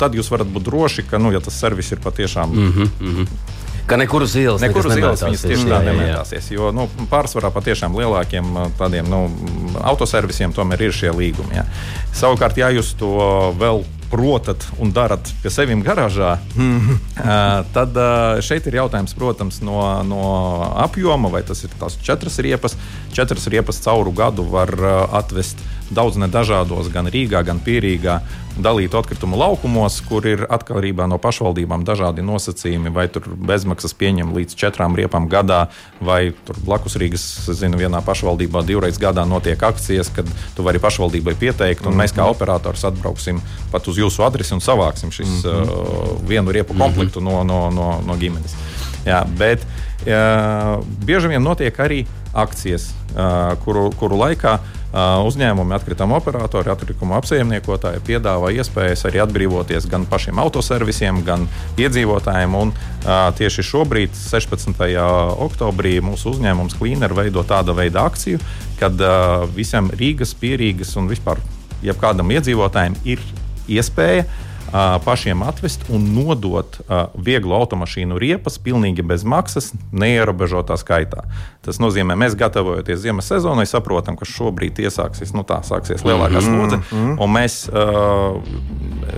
[0.00, 2.52] Tad jūs varat būt droši, ka, nu, ja tas servis ir patiešām.
[2.52, 6.46] Mm -hmm, mm -hmm Ka nekur uz ielas, nekur uz ielas viņas tieši tā nemetāsies.
[6.54, 8.46] Jo nu, pārsvarā patiešām lielākiem
[8.78, 9.26] tādiem nu,
[9.84, 11.58] autoservisiem tomēr ir šie līgumi.
[11.58, 11.66] Ja.
[12.16, 13.12] Savukārt, ja jūs to
[13.60, 16.36] vēl protat un darat pie sevis garāžā,
[17.76, 18.00] tad
[18.46, 20.24] šeit ir jautājums, protams, no, no
[20.86, 22.78] apjoma, vai tas ir tās četras riepas.
[23.12, 24.72] Četras riepas cauru gadu var
[25.20, 28.20] atvest daudz nedažādos, gan Rīgā, gan Pierīgā
[28.54, 34.54] dalītu atkritumu laukumos, kur ir atkarībā no pašvaldībām dažādi nosacījumi, vai tur bezmaksas pieņem līdz
[34.58, 35.64] četrām riepām gadā,
[36.00, 41.34] vai tur blakus Rīgas, zinu, vienā pašvaldībā divreiz gadā notiek akcijas, kad tu vari pašvaldībai
[41.40, 42.02] pieteikt, un mm -hmm.
[42.04, 42.30] mēs kā mhm.
[42.30, 43.42] operators atbrauksim
[43.72, 45.62] pat uz jūsu adresi un savāksim šis mm -hmm.
[45.62, 47.44] uh, vienu riepu komplektu mm -hmm.
[47.44, 48.54] no, no, no, no ģimenes.
[49.04, 56.20] Jā, bet uh, bieži vien notiek arī akcijas, uh, kuru, kuru laikā uh, Uzņēmumi, atkrituma
[56.20, 61.48] operatori, atkrituma apsaimniekotāji piedāvā iespējas arī atbrīvoties gan pašiem autoservisiem, gan
[61.82, 62.54] iedzīvotājiem.
[62.54, 62.70] Un,
[63.34, 64.86] tieši šobrīd, 16.
[65.48, 68.38] oktobrī, mūsu uzņēmums Cleaner veido tāda veida akciju,
[68.78, 69.02] kad
[69.56, 71.42] visam Rīgas, Pierīgas un vispār
[71.82, 73.22] jebkādam iedzīvotājam ir
[73.66, 74.28] iespēja
[75.04, 76.78] pašiem atvest un nodot
[77.14, 81.26] vieglu automašīnu riepas pilnīgi bez maksas, neierobežotā skaitā.
[81.64, 86.44] Tas nozīmē, mēs gatavojamies ziemas sezonai, saprotam, ka šobrīd iesāksies, nu tā sāksies lielākā mhm,
[86.44, 87.14] slodze, mm -hmm.
[87.24, 88.42] un mēs uh,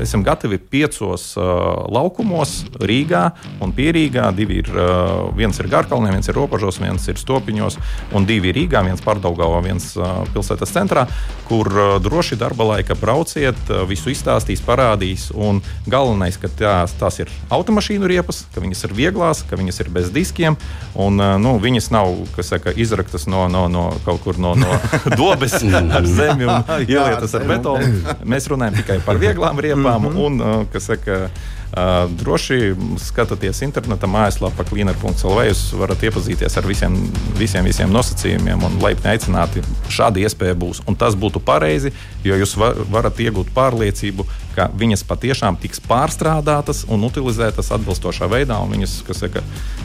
[0.02, 1.42] esam gatavi piecos uh,
[1.90, 3.30] laukumos Rīgā
[3.60, 4.28] un Pierīgā.
[4.36, 7.78] Divi ir, uh, viens ir Garkalnē, viens ir Ropažos, viens ir Stopiņos,
[8.12, 11.06] un divi ir Rīgā, viens Pārdaugavā, viens uh, pilsētas centrā,
[11.48, 15.30] kur uh, droši darba laika brauciet, uh, visu izstāstīs, parādīs.
[15.34, 19.90] Un galvenais, ka tās, tās ir automašīnu riepas, ka viņas ir vieglās, ka viņas ir
[19.90, 20.56] bez diskiem.
[20.94, 24.78] Un, nu, viņas nav saka, izraktas no, no, no kaut kur no, no
[25.20, 25.56] dobes
[25.98, 28.16] ar zemi un ielietas ar betonu.
[28.24, 30.10] Mēs runājam tikai par vieglām riepām.
[30.10, 30.24] Mhm.
[30.26, 31.26] un, kas saka,
[31.66, 35.42] Uh, droši skatieties internetā, mājaslapā cleaner.lv.
[35.48, 36.94] Jūs varat iepazīties ar visiem,
[37.36, 39.64] visiem, visiem nosacījumiem un laipni aicināti.
[39.92, 40.84] Šāda iespēja būs.
[40.86, 41.90] Un tas būtu pareizi,
[42.24, 48.56] jo jūs var, varat iegūt pārliecību, ka viņas patiešām tiks pārstrādātas un utilizētas atbilstošā veidā,
[48.62, 49.42] un viņas saka,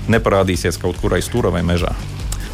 [0.07, 1.91] neparādīsies kaut kur aiz stūra vai mežā.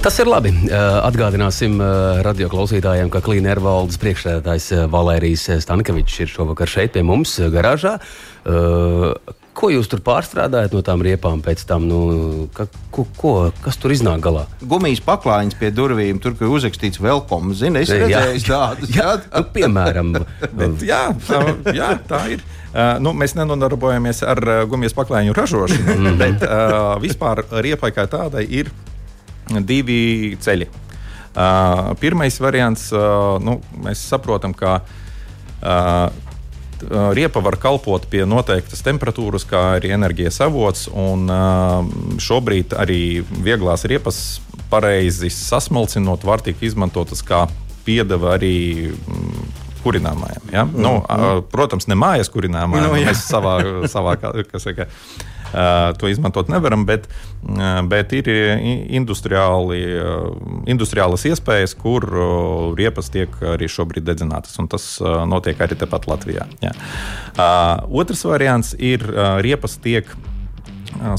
[0.04, 0.52] Tas ir labi.
[0.72, 1.82] Atgādināsim
[2.24, 7.98] radio klausītājiem, ka Klīna Ervaldes priekšsēdētājs Valērijas Stankevičs ir šovakar šeit pie mums garāžā.
[9.58, 11.88] Ko jūs tur pārstrādājat no tām riepām pēc tam?
[11.90, 12.00] Nu,
[12.54, 13.32] ka, ko, ko,
[13.64, 14.44] kas tur iznāk galā?
[14.62, 17.56] Gumijas paklājiņas pie durvīm, tur ir uzrakstīts welcome.
[17.58, 18.94] Zini, es redzēju tādus.
[18.94, 20.14] Jā, nu, piemēram.
[20.60, 21.42] Bet, jā, tā,
[21.74, 22.46] jā, tā ir.
[22.68, 26.18] Uh, nu, mēs nenodarbojamies ar uh, gumijas paklājiņu ražošanu, mm.
[26.20, 28.70] bet uh, vispār riepai kā tādai ir
[29.68, 30.70] divi ceļi.
[31.38, 36.08] Uh, pirmais variants, uh, nu, mēs saprotam, ka uh,
[37.14, 40.88] riepa var kalpot pie noteiktas temperatūras, kā arī enerģijas avots.
[40.94, 41.26] Un,
[42.22, 44.20] šobrīd arī vieglās riepas
[44.70, 47.48] pareizi sasmalcinot, var tikt izmantotas kā
[47.88, 48.92] piedeva arī.
[49.08, 49.48] Mm,
[49.88, 50.44] kurināmajam.
[50.52, 50.66] Ja?
[50.66, 51.44] Mm, nu, mm.
[51.52, 52.90] Protams, ne mājas kurināmajam.
[52.90, 54.88] Nu, mēs savā, savā kas, saka,
[55.98, 57.08] to izmantot nevaram, bet,
[57.88, 58.28] bet ir
[60.68, 62.08] industriālas iespējas, kur
[62.78, 64.58] riepas tiek arī šobrīd dedzinātas.
[64.72, 64.88] Tas
[65.30, 66.48] notiek arī tepat Latvijā.
[66.64, 66.74] Jā.
[67.88, 69.06] Otrs variants ir
[69.46, 70.10] riepas tiek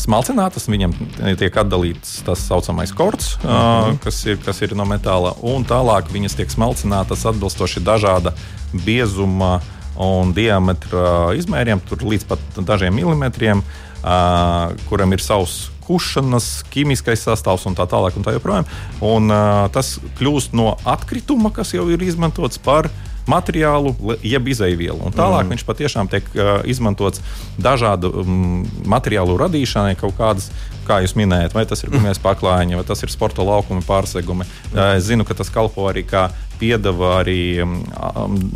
[0.01, 0.95] smalcinātas, viņam
[1.38, 3.99] tiek atdalīts tas saucamais korts, mm -hmm.
[4.05, 8.33] kas, ir, kas ir no metāla, un tālāk viņas tiek smalcinātas atbilstoši dažāda
[8.73, 9.61] biezuma
[9.97, 13.59] un diametra izmēriem, tur līdz pat dažiem milimetriem.
[13.59, 18.17] Uh, uh, kuram ir savs kušanas, ķīmiskais sastāvs un tā tālāk.
[18.19, 18.69] Un tā joprojām.
[19.01, 22.91] un, uh, tas kļūst no atkrituma, kas jau ir izmantots par
[23.29, 23.93] materiālu,
[24.25, 24.99] jeb izaivielu.
[25.05, 25.53] Un tālāk mm.
[25.53, 27.21] viņš patiešām tiek uh, izmantots
[27.61, 30.49] dažādu um, materiālu radīšanai, kaut kādas,
[30.89, 34.49] kā jūs minējat, vai tas ir gumijas paklājiņa, vai tas ir sporta laukuma pārsegumi.
[34.73, 37.83] Uh, es zinu, ka tas kalpo arī kā piedeva arī um,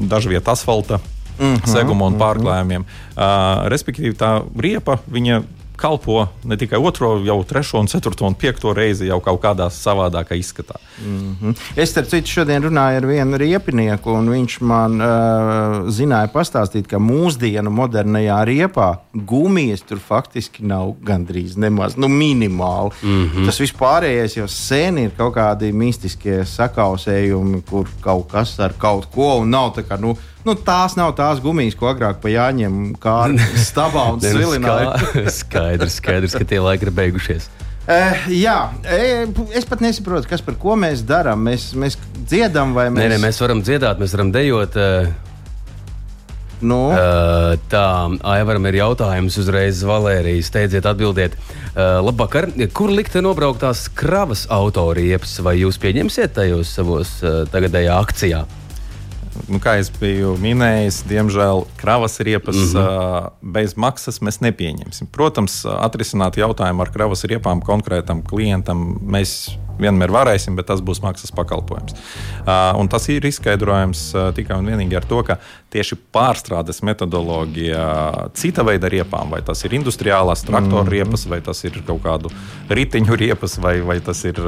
[0.09, 1.03] dažviet asfalta
[1.39, 2.23] mm -hmm, segumu un mhm.
[2.23, 2.79] pārklājumiem.
[2.79, 3.63] Mm -hmm.
[3.63, 5.43] uh, respektīvi, tā riepa viņa
[5.83, 10.39] kalpo ne tikai otro, jau trešo, un ceturto un piekto reizi jau kaut kādā savādākā
[10.39, 10.79] izskatā.
[11.03, 11.55] Mm -hmm.
[11.77, 16.99] Es, starp citu, šodien runāju ar vienu riepinieku, un viņš man uh, zināja pastāstīt, ka
[16.99, 22.91] mūsdienu modernajā riepā gumijas tur faktiski nav gandrīz nemaz, nu, minimāli.
[23.03, 23.47] Mm -hmm.
[23.47, 29.37] Tas vispārējais jau sen ir kaut kādi mistiskie sakausējumi, kur kaut kas ar kaut ko
[29.39, 30.01] un nav tā kā.
[30.01, 33.17] Nu, Nu, tās nav tās gumijas, ko agrāk pa jāņem kā
[33.69, 34.97] stabā un Nu, svilināja.
[35.41, 37.51] skaidrs, skaidrs, ka tie laiki ir beigušies.
[37.83, 39.27] Uh, jā, e,
[39.59, 41.41] es pat nesaprotu, kas par ko mēs darām.
[41.49, 41.97] Mēs, mēs
[42.31, 44.79] dziedam, vai mēs, Nē, nē, mēs varam dziedāt, mēs varam dejot.
[44.79, 45.11] eh,
[46.63, 47.87] Nu, eh, Tā,
[48.23, 51.35] Aivaram ir jautājums uzreiz, Valērijas, steidziet atbildiet.
[51.75, 58.45] Eh, Labvakar, kur likt nobrauktās kravas autoriepas, vai jūs pieņemsiet tajos savos eh, tagadējā akcijā?
[59.49, 63.31] Nu, kā jau biju minējis, diemžēl kravas riepas mm -hmm.
[63.55, 65.09] bez maksas mēs nepieņemsim.
[65.13, 71.33] Protams, atrisināt jautājumu ar kravas riepām konkrētam klientam mēs vienmēr varēsim, bet tas būs maksas
[71.35, 71.95] pakalpojums.
[72.79, 74.05] Un tas ir izskaidrojams
[74.37, 75.39] tikai un vienīgi ar to, ka
[75.73, 77.85] tieši pārstrādes metodoloģija
[78.39, 82.33] cita veida riepām, vai tas ir industriālās traktoru riepas, vai tas ir kaut kādu
[82.69, 84.39] riteņu riepas, vai, vai tas ir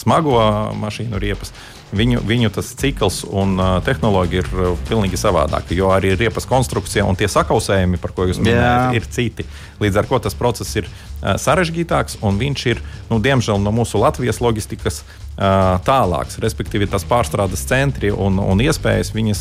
[0.00, 0.36] smago
[0.80, 1.54] mašīnu riepas.
[1.94, 7.06] Viņu, viņu tas cikls un uh, tehnoloģija ir uh, pilnīgi savādāka, jo arī riepas konstrukcija
[7.06, 8.94] un tie sakausējumi, par ko jūs minējāt, Jā.
[8.98, 9.46] ir citi.
[9.82, 14.02] Līdz ar to tas process ir uh, sarežģītāks un viņš ir, nu, diemžēl, no mūsu
[14.02, 15.04] Latvijas loģistikas
[15.34, 16.38] tālāks.
[16.38, 19.40] Respektīvi, tas pārstrādes centri un, un iespējas viņas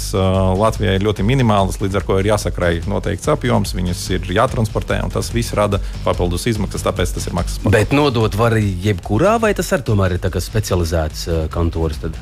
[0.57, 5.13] Latvijā ir ļoti minimālas, līdz ar to ir jāsakrāj noteikts apjoms, viņas ir jātransportē, un
[5.13, 7.61] tas viss rada papildus izmaksas, tāpēc tas ir maksas.
[7.69, 12.17] Bet nodot var jebkurā, vai tas arī tomēr ir specializēts kantors tad,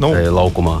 [0.00, 0.80] nu, laukumā?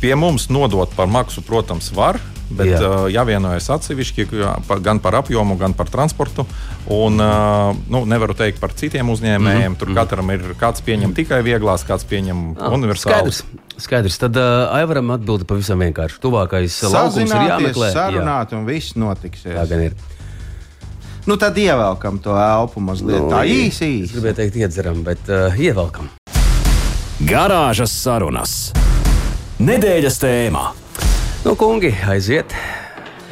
[0.00, 2.20] Pie mums nodot par maksu, protams, var.
[2.48, 2.78] Bet Jā.
[2.80, 2.88] Jā.
[2.88, 6.46] uh, jāvienojas atsevišķi jā, gan par apjomu, gan par transportu.
[6.88, 9.42] Un, uh, nu, nevaru teikt par citiem uzņēmējiem.
[9.42, 9.68] Mhm.
[9.68, 9.78] Mm -hmm.
[9.78, 13.42] Tur katram ir kāds pieņem tikai vieglās, kāds pieņem Ah, universālus.
[13.42, 13.76] Skaidrs.
[13.76, 14.18] Skaidrs.
[14.18, 16.20] Tad uh, Aivaram atbildi pavisam vienkārši.
[16.22, 17.86] Tuvākais laukums ir jāmeklē.
[17.86, 19.52] Jā, sarunāt, un viss notiksies.
[19.54, 19.92] tā gan ir.
[21.26, 23.68] Nu, tad ievelkam to elpu mazliet tā īsi.
[23.68, 24.12] Es īsi.
[24.14, 26.08] gribēju teikt, iedzeram, bet uh, ievelkam.
[27.18, 28.50] Garāžas sarunas.
[29.58, 30.60] Nedēļas tēmā.
[31.42, 32.54] Nu, kungi, aiziet.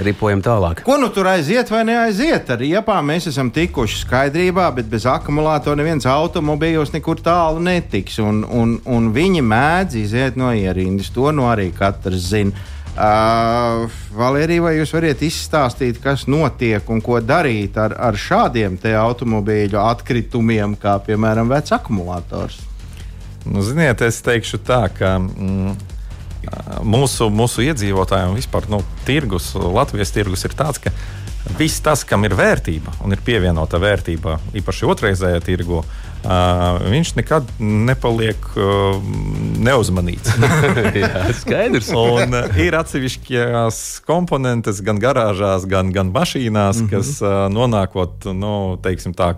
[0.03, 0.83] Ripojam tālāk.
[0.83, 2.51] Ko nu tur aiziet vai neaiziet?
[2.51, 8.19] Ar riepām mēs esam tikuši skaidrībā, bet bez akumulātora neviens automobīļos nekur tālu netiks.
[8.19, 11.15] Un, un, un viņi mēdz iziet no ierindas.
[11.15, 12.67] To nu arī katrs zina.
[12.97, 13.87] Uh,
[14.19, 19.79] Valērija, vai jūs varat izstāstīt, kas notiek un ko darīt ar, ar šādiem te automobīļu
[19.79, 22.66] atkritumiem, kā piemēram vecs akumulators?
[23.47, 25.77] Nu, ziniet, es teikšu tā, ka mm,
[26.87, 30.93] mūsu, mūsu iedzīvotājiem vispār nu, tirgus, Latvijas tirgus ir tāds, ka
[31.59, 35.85] viss tas, kam ir vērtība un ir pievienota vērtība, īpaši otrreizējā tirgu,
[36.27, 38.47] viņš nekad nepaliek
[39.63, 40.35] neuzmanīts.
[41.03, 41.91] Jā, skaidrs.
[41.97, 46.91] Un ir atsevišķas komponentes gan garāžās, gan, gan mašīnās, mm -hmm.
[46.91, 47.21] kas
[47.53, 49.31] nonākot nu, tā,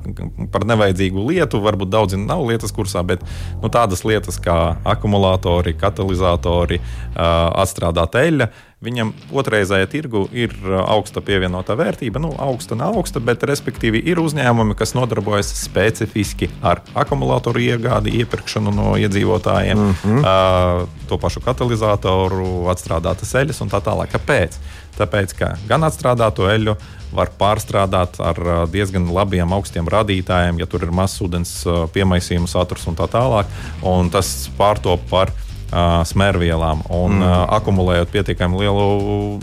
[0.52, 1.62] par nevajadzīgu lietu.
[1.64, 3.24] Varbūt daudzi nav lietas kursā, bet
[3.62, 6.80] nu, tādas lietas kā akumulātori, katalizatori,
[7.14, 8.48] atstrādāta eļļa.
[8.78, 12.20] Viņam otrreizējā tirgu ir uh, augsta pievienotā vērtība.
[12.22, 18.70] Nu, augsta, nav augsta, bet respektīvi ir uzņēmumi, kas nodarbojas specifiski ar akumulātoru iegādi, iepirkšanu
[18.76, 20.20] no iedzīvotājiem, mm -hmm.
[20.22, 24.14] uh, to pašu katalizatoru, atstrādātas eļļas un tā tālāk.
[24.14, 24.60] Kāpēc?
[24.98, 26.76] Tāpēc, ka gan atstrādāto eļļu
[27.18, 32.46] var pārstrādāt ar uh, diezgan labiem augstiem rādītājiem, ja tur ir mazs ūdens uh, piemaisījuma
[32.46, 33.50] saturs un tā tālāk.
[33.82, 35.34] Un tas pārtop par
[35.68, 36.84] smērvielām.
[36.94, 37.32] Un, mm.
[37.58, 38.86] akumulējot pietiekami lielu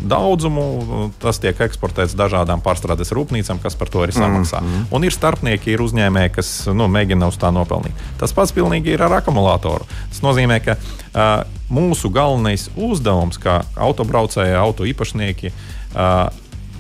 [0.02, 4.62] daudzumu, tas tiek eksportēts dažādām pārstrādes rūpnīcām, kas par to arī samaksā.
[4.64, 4.88] Mm.
[4.96, 8.06] Un ir starpnieki, ir uzņēmēji, kas nu, mēģina uz tā nopelnīt.
[8.22, 9.86] Tas pats pilnīgi ir ar akumulātoru.
[10.10, 15.54] Tas nozīmē, ka uh, mūsu galvenais uzdevums, kā autobraucēji, auto īpašnieki,
[15.94, 16.26] uh,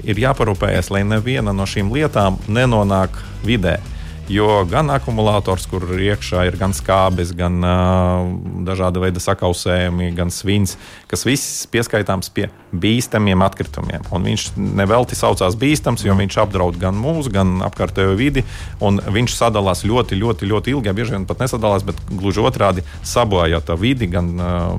[0.05, 3.79] ir jāparūpējas, lai neviena no šīm lietām nenonāk vidē.
[4.25, 8.23] Jo gan akumulators, kur iekšā ir gan skābes, gan uh,
[8.65, 10.79] dažāda veida sakausējumi, gan svins,
[11.11, 14.07] kas viss pieskaitāms pie bīstamiem atkritumiem.
[14.09, 18.41] Un viņš nevelti saucās bīstams, jo viņš apdraud gan mūsu, gan apkārtējo vidi.
[18.81, 20.93] un Viņš sadalās ļoti, ļoti, ļoti ilgi.
[20.97, 24.73] Bieži vien pat nesadalās, bet gluži otrādi sabojā to vidi, gan, uh,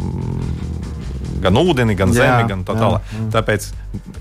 [1.44, 3.14] gan ūdeni, gan Jā, zemi, gan tā jā, tālāk.
[3.36, 3.68] Tāpēc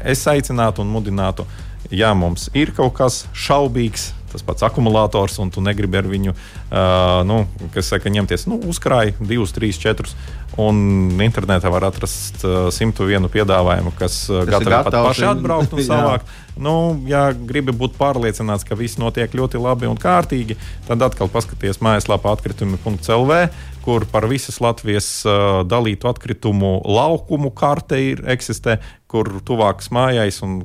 [0.06, 1.47] es aicinātu un mudinātu,
[1.89, 7.22] ja mums ir kaut kas šaubīgs, tas pats akumulators, un tu negribi ar viņu, uh,
[7.28, 7.44] nu,
[7.76, 10.18] kas saka, ņemties nu, uzkrāj 2, 3, 4.
[10.62, 16.36] Un internetā var atrast uh, 101 piedāvājumu, kas uh, gatavi pat paši atbraukt un savākt.
[16.56, 20.56] Nu, ja gribi būt pārliecināts, ka viss notiek ļoti labi un kārtīgi,
[20.88, 23.40] tad atkal paskaties mājaslapā atkritumi.clv,
[23.84, 30.56] kur par visas Latvijas uh, dalītu atkritumu laukumu karte ir eksistē, kur tuvākas mājai un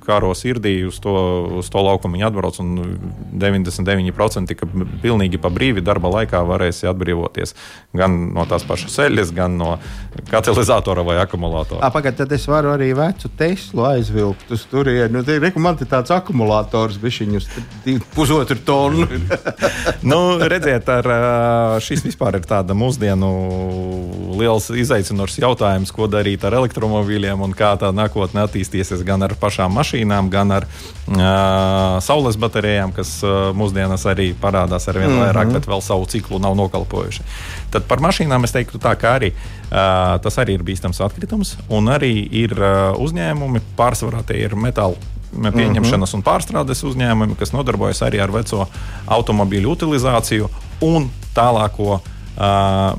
[0.00, 1.12] kāro sirdī uz to,
[1.60, 2.56] uz to laukumu viņi atbrauc.
[3.40, 4.66] 99% tika
[5.02, 7.54] pilnīgi pa brīvi darba laikā varēs atbrīvoties
[7.96, 9.74] gan no tās pašas ceļas, gan no
[10.30, 11.90] katalizatora vai akumulatora.
[11.92, 15.12] Pagaidiet, tad es varu arī vecu Teslu aizvilkt uz turieni.
[15.18, 17.50] Nu, reku, man ir tāds akumulators, bišķiņus
[18.14, 19.06] pusotru tonu.
[20.10, 21.10] nu, redziet, ar,
[21.84, 23.30] šis vispār ir tāda mūsdienu
[24.40, 29.72] liels izaicinošs jautājums, ko darīt ar elektromobīļiem un kā tā nākotnē attīstīsies gan ar pašām
[29.78, 35.26] mašīnām, gan ar uh, saules baterijām, kas uh, mūsdienās arī parādās ar vien mm -hmm.
[35.26, 37.22] vairāk, bet vēl savu ciklu nav nokalpojuši.
[37.70, 41.88] Tad par mašīnām es teiktu tā, ka arī uh, tas arī ir bīstams atkritums, un
[41.88, 44.96] arī ir uh, uzņēmumi, pārsvarā tie ir metāla
[45.30, 48.66] pieņemšanas un pārstrādes uzņēmumi, kas nodarbojas arī ar veco
[49.06, 50.48] automobīļu utilizāciju
[50.86, 52.96] un tālāko uh,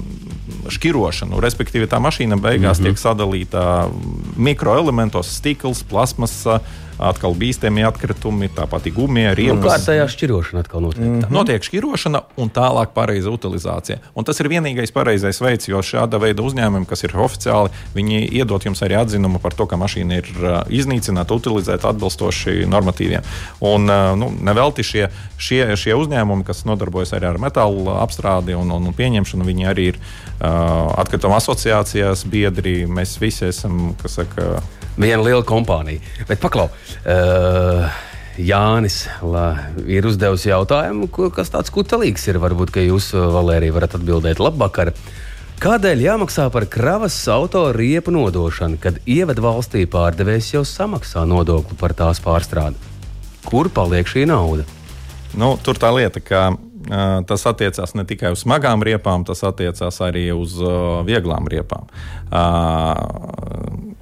[0.71, 1.39] šķirošanu.
[1.43, 2.89] Respektīvi, tā mašīna beigās mm -hmm.
[2.89, 3.89] tiek sadalīta
[4.37, 6.59] mikroelementos, stikls, plasmasa
[7.01, 9.59] atkal bīstami atkritumi, tāpat gumija, riepas.
[9.59, 11.03] Nu, kārtējā šķirošana atkal notiek.
[11.03, 11.33] Mm -hmm.
[11.33, 13.97] Notiek šķirošana un tālāk pareiza utilizācija.
[14.15, 18.65] Un tas ir vienīgais pareizais veids, jo šāda veida uzņēmumi, kas ir oficiāli, viņi iedot
[18.65, 23.21] jums arī atzinumu par to, ka mašīna ir uh, iznīcināta, utilizēta atbilstoši normatīviem.
[23.59, 28.71] Un uh, nu, nevelti šie, šie, šie uzņēmumi, kas nodarbojas arī ar metālu apstrādi un,
[28.71, 32.85] un, un pieņemšanu, viņi arī ir uh, atkrituma asociācijās biedri.
[32.87, 34.61] Mēs visi esam, kas saka,
[34.99, 36.01] viena liela kompānija.
[36.27, 36.69] Bet paklau,
[37.05, 38.01] uh,
[38.39, 42.39] Jānis la, ir uzdevis jautājumu, kas tāds kutelīgs ir.
[42.41, 44.93] Varbūt, ka jūs, Valērija, varat atbildēt labvakar.
[45.61, 51.93] Kādēļ jāmaksā par kravas auto riepu nodošanu, kad ievada valstī pārdevējs jau samaksā nodokli par
[51.97, 52.79] tās pārstrādi?
[53.45, 54.65] Kur paliek šī nauda?
[55.37, 60.01] Nu, tur tā lieta, ka uh, tas attiecās ne tikai uz smagām riepām, tas attiecās
[60.01, 61.85] arī uz uh, vieglām riepām.
[62.31, 64.00] Uh,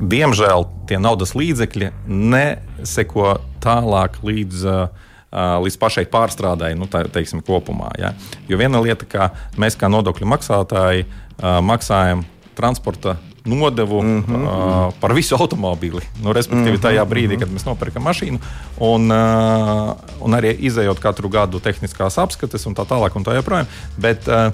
[0.00, 4.66] diemžēl tie naudas līdzekļi neseko tālāk līdz.
[4.66, 7.92] Uh, līdz pašai pārstrādājai, nu, tā teiksim, kopumā.
[8.02, 8.08] Ja?
[8.50, 9.28] Jo viena lieta, ka
[9.62, 12.24] mēs kā nodokļu maksātāji uh, maksājam
[12.58, 13.14] transporta
[13.46, 14.42] nodevu mm -hmm.
[14.42, 16.02] uh, par visu automobīli.
[16.22, 16.82] Nu, respektīvi, -hmm.
[16.82, 18.38] tajā brīdī, kad mēs nopirkam mašīnu,
[18.78, 23.66] un, uh, un arī izējot katru gadu tehniskās apskates un tā tālāk, un tā joprojām.
[23.98, 24.52] Bet uh,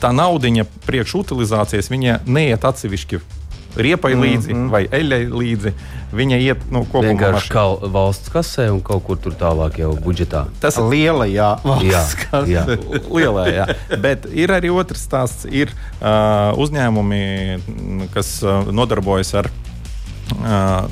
[0.00, 1.90] tā naudiņa priekšutilizācijas
[2.26, 3.20] neiet atsevišķi
[3.76, 4.70] riepai līdzi mm -hmm.
[4.70, 5.72] vai eļļai līdzi.
[6.12, 10.44] Viņa iet nu, kopumā vienkārši kā valsts kasē un kaut kur tur tālāk jau budžetā.
[10.60, 12.50] Tas ir lielajā valsts kasē.
[12.52, 12.66] Jā,
[13.08, 13.66] lielā, jā.
[13.98, 15.46] Bet ir arī otrs stāsts.
[15.48, 20.84] Ir uh, uzņēmumi, kas uh, nodarbojas ar uh,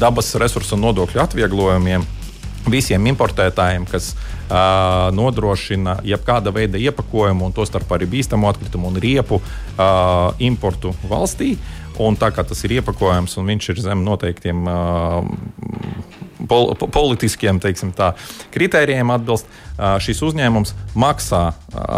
[0.00, 2.04] dabas resursu nodokļu atvieglojumiem
[2.66, 9.38] visiem importētājiem, kas uh, nodrošina jebkāda veida iepakojumu, un tostarp arī bīstamu atkritumu un riepu
[9.38, 11.52] uh, importu valstī.
[11.52, 14.66] Uh, Un tā kā tas ir iepakojams un viņš ir zem noteiktiem
[16.48, 17.60] pol politiskiem
[17.96, 18.12] tā,
[18.54, 19.48] kritērijiem, atbilst,
[20.04, 21.42] šis uzņēmums maksā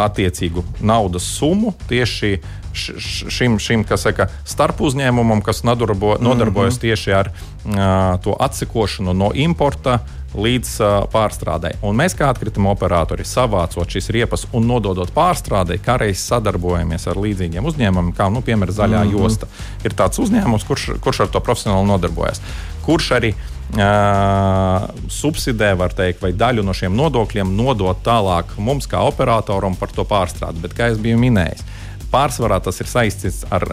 [0.09, 2.39] attiecīgu naudas summu tieši
[2.75, 6.81] šim, šim saka, starp uzņēmumam, kas nodarbo, nodarbojas mm -hmm.
[6.81, 9.99] tieši ar uh, to atsekošanu no importa
[10.35, 11.71] līdz uh, pārstrādē.
[11.83, 17.17] Un mēs, kā atkrituma operatori, savācot šīs riepas un nododot pārstrādē, kā reiz sadarbojamies ar
[17.17, 19.23] līdzīgiem uzņēmumiem, kā nu, piemēram Zaļā mm -hmm.
[19.23, 19.47] josta.
[19.85, 22.41] Ir tāds uzņēmums, kurš, kurš ar to profesionāli nodarbojas,
[22.85, 23.35] kurš arī
[23.69, 29.93] Uh, subsidē, var teikt, vai daļu no šiem nodokļiem nodot tālāk mums, kā operatoram, par
[29.93, 30.63] to pārstrādi.
[30.63, 31.67] Bet, kā jau biju minējis,
[32.13, 33.67] pārsvarā tas ir saistīts ar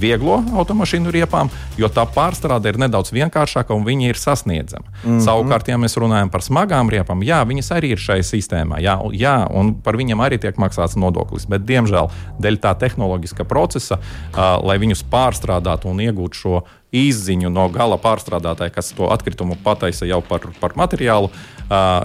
[0.00, 4.86] vieglo automašīnu riepām, jo tā pārstrāde ir nedaudz vienkāršāka un viņa ir sasniedzama.
[4.90, 5.24] Mm -hmm.
[5.24, 9.36] Savukārt, ja mēs runājam par smagām riepām, jā, viņas arī ir šai sistēmā, jā, jā,
[9.50, 11.46] un par viņiem arī tiek maksāts nodoklis.
[11.46, 12.10] Bet, diemžēl,
[12.40, 16.62] dēļ tā tehnoloģiskā procesa, uh, lai viņus pārstrādātu un iegūtu šo
[16.94, 21.30] izziņu no gala pārstrādātāja, kas to atkritumu pataisa jau par, par materiālu,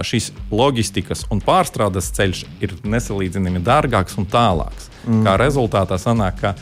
[0.06, 4.88] šīs loģistikas un pārstrādes ceļš ir nesalīdzinājumi dārgāks un tālāks.
[5.06, 5.22] Mm.
[5.24, 6.54] Kā rezultātā sanāk, ka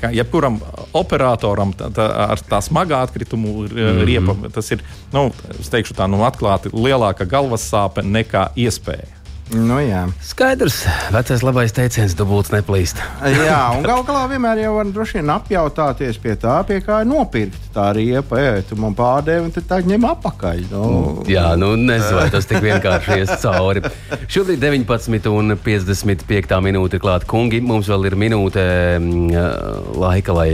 [0.00, 0.58] ka jebkuram
[0.96, 4.04] operatoram tā, tā, ar tā smagā atkritumu mm -hmm.
[4.04, 5.30] riepa, tas ir, nu,
[5.70, 9.21] teikšu tā, nu, atklāti lielāka galvas sāpe nekā iespēja.
[9.52, 10.06] Nu, jā.
[10.24, 10.78] Skaidrs,
[11.12, 13.00] vecais labais teiciens, dubults neplīst.
[13.20, 17.10] jā, un gal galā vienmēr jau var droši vien apjautāties pie tā, pie kā ir
[17.10, 18.40] nopirkt tā riepa.
[18.40, 20.64] Ej, tu man pārdevi, un tad ņem apakaļ.
[20.72, 20.84] Nu.
[21.28, 23.84] Jā, nu nezinu, vai tas tik vienkārši ies cauri.
[24.32, 27.60] Šobrīd 19,55 minūte ir klāta kungi.
[27.60, 28.64] Mums vēl ir minūte
[28.96, 30.50] mm, laika, lai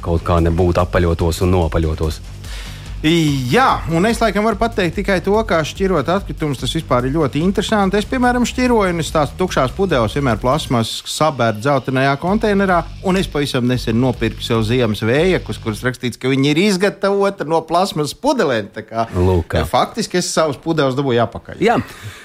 [0.00, 2.22] kaut kā nebūtu apaļotos un nopaļotos.
[3.00, 6.58] Jā, un es laikam varu pateikt tikai to, kā šķirot atkritumus.
[6.60, 7.96] Tas vispār ir ļoti interesanti.
[7.96, 12.82] Es, piemēram, šķiroju, un es tās tukšās pudeles vienmēr plasmas sabērtu dzeltenajā konteinerā.
[13.08, 17.62] Un es pavisam nesen nopirku sev ziemas vējekus, kurus rakstīts, ka viņi ir izgatavoti no
[17.64, 18.68] plasmas pudelēm.
[19.16, 21.64] Lūk, faktiski es savus pudeles dabūju apakaļ.
[21.64, 21.80] Jā,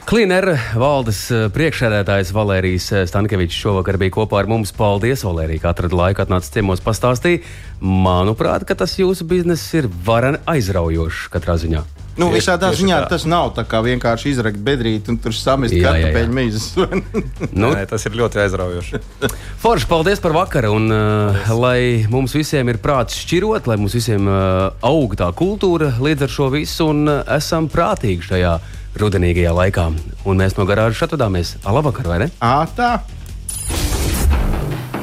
[0.05, 0.45] Klīner
[0.78, 4.69] valdes eh, priekšsēdētājs Valērijas eh, Stankevičs šovakar bija kopā ar mums.
[4.76, 7.47] Paldies, Valērija, ka atrada laiku atnāca ciemos pastāstīt.
[7.82, 11.84] Manuprāt, tas jūsu bizness ir varani aizraujošs katrā ziņā.
[12.16, 13.07] Nu, visādā ziņā tā.
[13.11, 16.70] tas nav tā kā vienkārši izrakt bedrīt un tur samest kartupeļu mīzes.
[17.59, 19.01] nu, Nē, tas ir ļoti aizraujoši.
[19.63, 20.72] Forši, paldies par vakaru.
[20.78, 25.91] Un, uh, lai mums visiem ir prāts šķirot, lai mums visiem uh, aug tā kultūra
[25.99, 28.55] līdz ar šo visu un uh, esam prātīgi šajā
[28.95, 29.89] rudenīgajā laikā.
[30.24, 31.57] Un mēs no garāžas atvadāmies.
[31.68, 32.32] Labvakar, vai ne?
[32.39, 32.93] Ā, tā!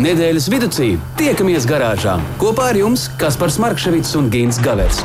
[0.02, 0.88] Nedēļas vidū
[1.20, 5.04] tiekamies garāžā kopā ar jums Kaspars Markevits un Gins Gavers.